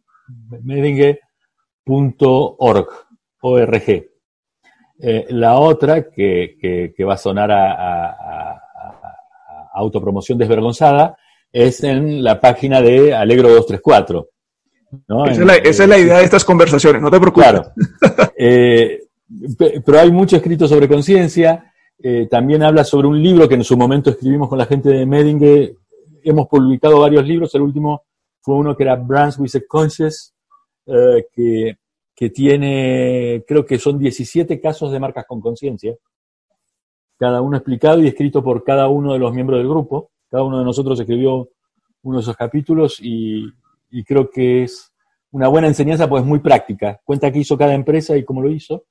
medinge.org, 0.64 1.18
O-R-G. 3.42 4.09
Eh, 5.02 5.28
la 5.30 5.58
otra, 5.60 6.10
que, 6.10 6.58
que- 6.62 6.94
que 6.96 7.04
va 7.06 7.14
a 7.14 7.18
sonar 7.18 7.52
a, 7.52 7.72
a- 7.72 8.10
a- 8.10 8.52
a- 8.52 9.70
a 9.74 9.80
autopromoción 9.80 10.38
desvergonzada, 10.38 11.18
es 11.52 11.84
en 11.84 12.22
la 12.24 12.40
página 12.40 12.82
de 12.82 13.14
Alegro 13.16 13.50
234. 13.50 14.28
¿no? 15.08 15.26
Esa 15.26 15.36
En- 15.36 15.42
es, 15.42 15.48
la, 15.48 15.56
esa 15.56 15.84
es 15.84 15.90
la 15.90 15.98
idea 15.98 16.18
de 16.18 16.24
estas 16.26 16.44
conversaciones, 16.46 17.02
no 17.02 17.10
te 17.12 17.20
preocupes. 17.20 17.50
Claro. 17.50 17.72
Eh, 18.38 19.04
pe- 19.58 19.82
pero 19.86 20.00
hay 20.00 20.12
mucho 20.12 20.36
escrito 20.38 20.68
sobre 20.68 20.88
conciencia. 20.88 21.66
eh, 22.02 22.28
también 22.32 22.64
habla 22.64 22.84
sobre 22.86 23.08
un 23.08 23.22
libro 23.22 23.48
que 23.50 23.56
en 23.56 23.64
su 23.64 23.76
momento 23.78 24.10
escribimos 24.10 24.48
con 24.50 24.58
la 24.58 24.66
gente 24.66 24.90
de 24.90 25.06
Medinge. 25.06 25.76
Hemos 26.24 26.48
publicado 26.48 27.00
varios 27.02 27.26
libros. 27.28 27.54
El 27.56 27.62
último 27.62 28.04
fue 28.42 28.56
uno 28.56 28.76
que 28.76 28.84
era 28.84 28.96
Brands 28.96 29.38
with 29.38 29.56
a 29.56 29.60
Conscious, 29.68 30.34
que, 31.36 31.76
que 32.20 32.30
tiene, 32.32 33.46
creo 33.48 33.66
que 33.66 33.80
son 33.80 33.98
17 33.98 34.60
casos 34.60 34.92
de 34.92 35.00
marcas 35.00 35.26
con 35.26 35.40
conciencia. 35.40 35.96
Cada 37.18 37.42
uno 37.42 37.56
explicado 37.56 38.04
y 38.04 38.10
escrito 38.10 38.44
por 38.44 38.66
cada 38.66 38.90
uno 38.90 39.14
de 39.14 39.20
los 39.20 39.34
miembros 39.34 39.58
del 39.60 39.70
grupo. 39.70 40.12
Cada 40.30 40.44
uno 40.44 40.60
de 40.60 40.66
nosotros 40.66 41.00
escribió 41.00 41.48
uno 42.02 42.18
de 42.18 42.22
esos 42.22 42.36
capítulos 42.36 43.00
y, 43.02 43.46
creo 44.06 44.30
que 44.30 44.64
es 44.64 44.92
una 45.32 45.48
buena 45.48 45.68
enseñanza, 45.68 46.10
pues 46.10 46.26
muy 46.26 46.40
práctica. 46.40 47.00
Cuenta 47.06 47.32
qué 47.32 47.40
hizo 47.40 47.58
cada 47.58 47.74
empresa 47.74 48.18
y 48.18 48.26
cómo 48.26 48.42
lo 48.42 48.52
hizo. 48.52 48.84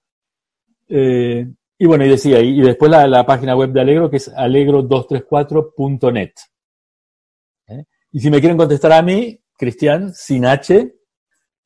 Eh, 0.88 1.46
y 1.76 1.86
bueno, 1.86 2.06
y 2.06 2.08
decía, 2.08 2.40
y, 2.40 2.58
y 2.58 2.62
después 2.62 2.90
la, 2.90 3.06
la 3.06 3.26
página 3.26 3.54
web 3.54 3.72
de 3.72 3.82
Alegro, 3.82 4.08
que 4.08 4.16
es 4.16 4.34
alegro234.net. 4.34 6.32
¿Eh? 7.66 7.84
Y 8.12 8.20
si 8.20 8.30
me 8.30 8.40
quieren 8.40 8.56
contestar 8.56 8.92
a 8.92 9.02
mí, 9.02 9.38
Cristian, 9.54 10.14
sin 10.14 10.46
H, 10.46 10.97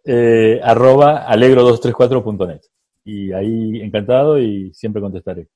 eh, 0.04 0.60
arroba 0.62 1.26
alegro234.net. 1.28 2.60
Y 3.04 3.32
ahí 3.32 3.80
encantado 3.80 4.38
y 4.38 4.72
siempre 4.74 5.02
contestaré. 5.02 5.48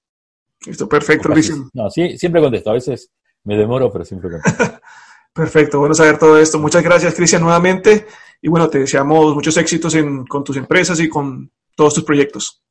Listo, 0.66 0.88
perfecto, 0.88 1.28
Cristian. 1.30 1.68
No, 1.72 1.90
sí, 1.90 2.16
siempre 2.18 2.40
contesto. 2.40 2.70
A 2.70 2.74
veces 2.74 3.10
me 3.44 3.56
demoro, 3.56 3.90
pero 3.92 4.04
siempre 4.04 4.30
contesto. 4.30 4.80
perfecto, 5.32 5.78
bueno 5.78 5.94
saber 5.94 6.18
todo 6.18 6.38
esto. 6.38 6.58
Muchas 6.58 6.82
gracias, 6.82 7.14
Cristian, 7.14 7.42
nuevamente. 7.42 8.06
Y 8.42 8.48
bueno, 8.48 8.68
te 8.68 8.80
deseamos 8.80 9.34
muchos 9.34 9.56
éxitos 9.56 9.94
en, 9.94 10.24
con 10.26 10.42
tus 10.42 10.56
empresas 10.56 10.98
y 11.00 11.08
con 11.08 11.50
todos 11.74 11.94
tus 11.94 12.04
proyectos. 12.04 12.62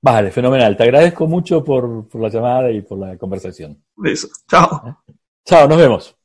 Vale, 0.00 0.30
fenomenal. 0.30 0.76
Te 0.76 0.84
agradezco 0.84 1.26
mucho 1.26 1.64
por, 1.64 2.08
por 2.08 2.20
la 2.20 2.28
llamada 2.28 2.70
y 2.70 2.82
por 2.82 2.98
la 2.98 3.16
conversación. 3.16 3.82
Listo. 3.96 4.28
Chao. 4.48 5.02
Chao, 5.44 5.68
nos 5.68 5.78
vemos. 5.78 6.16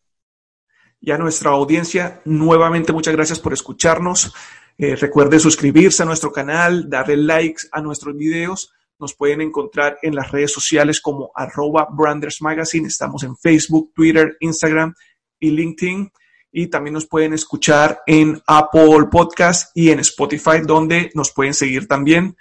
Y 1.00 1.12
a 1.12 1.18
nuestra 1.18 1.52
audiencia, 1.52 2.22
nuevamente 2.26 2.94
muchas 2.94 3.14
gracias 3.14 3.40
por 3.40 3.52
escucharnos. 3.52 4.34
Eh, 4.78 4.96
recuerde 4.96 5.40
suscribirse 5.40 6.04
a 6.04 6.06
nuestro 6.06 6.32
canal, 6.32 6.90
darle 6.90 7.18
likes 7.18 7.64
a 7.72 7.82
nuestros 7.82 8.16
videos. 8.16 8.74
Nos 9.00 9.14
pueden 9.14 9.42
encontrar 9.42 9.98
en 10.02 10.16
las 10.16 10.32
redes 10.32 10.52
sociales 10.52 11.02
como 11.02 11.32
arroba 11.36 11.88
Branders 11.92 12.42
Magazine. 12.42 12.88
Estamos 12.88 13.24
en 13.24 13.36
Facebook, 13.38 13.92
Twitter, 13.94 14.38
Instagram 14.40 14.94
y 15.40 15.52
LinkedIn. 15.52 16.12
Y 16.52 16.68
también 16.68 16.94
nos 16.94 17.08
pueden 17.08 17.34
escuchar 17.34 18.02
en 18.06 18.42
Apple 18.46 19.08
Podcast 19.12 19.76
y 19.76 19.90
en 19.90 20.00
Spotify, 20.00 20.62
donde 20.66 21.12
nos 21.16 21.32
pueden 21.32 21.54
seguir 21.54 21.88
también. 21.88 22.38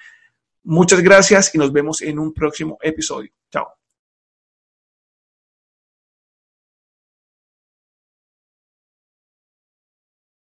Muchas 0.65 1.01
gracias 1.01 1.55
y 1.55 1.59
nos 1.59 1.73
vemos 1.73 2.03
en 2.03 2.19
un 2.19 2.33
próximo 2.33 2.79
episodio. 2.83 3.33